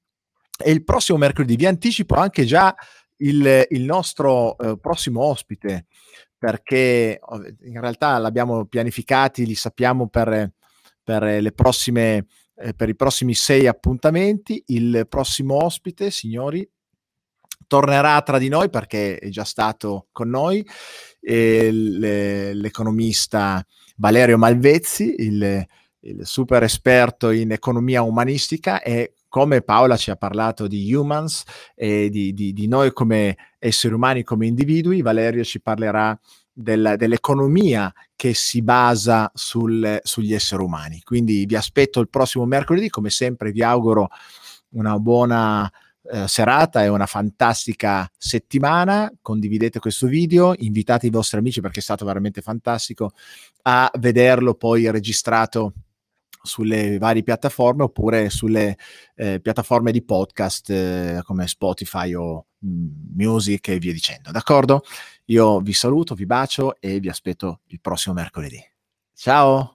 [0.64, 2.74] E il prossimo mercoledì vi anticipo anche già
[3.18, 5.86] il, il nostro uh, prossimo ospite,
[6.42, 7.20] perché
[7.62, 10.50] in realtà l'abbiamo pianificati, li sappiamo per,
[11.04, 14.64] per le prossime eh, per i prossimi sei appuntamenti.
[14.66, 16.68] Il prossimo ospite, signori,
[17.68, 20.66] tornerà tra di noi perché è già stato con noi,
[21.20, 23.64] l'economista
[23.96, 25.64] Valerio Malvezzi, il,
[26.00, 31.44] il super esperto in economia umanistica e come Paola ci ha parlato di humans
[31.74, 36.18] e di, di, di noi come esseri umani, come individui, Valerio ci parlerà
[36.52, 41.00] del, dell'economia che si basa sul, sugli esseri umani.
[41.02, 44.08] Quindi vi aspetto il prossimo mercoledì, come sempre vi auguro
[44.70, 45.70] una buona
[46.10, 49.12] eh, serata e una fantastica settimana.
[49.20, 53.12] Condividete questo video, invitate i vostri amici perché è stato veramente fantastico
[53.62, 55.72] a vederlo poi registrato
[56.42, 58.76] sulle varie piattaforme oppure sulle
[59.14, 64.30] eh, piattaforme di podcast eh, come Spotify o Music e via dicendo.
[64.30, 64.82] D'accordo?
[65.26, 68.62] Io vi saluto, vi bacio e vi aspetto il prossimo mercoledì.
[69.14, 69.74] Ciao!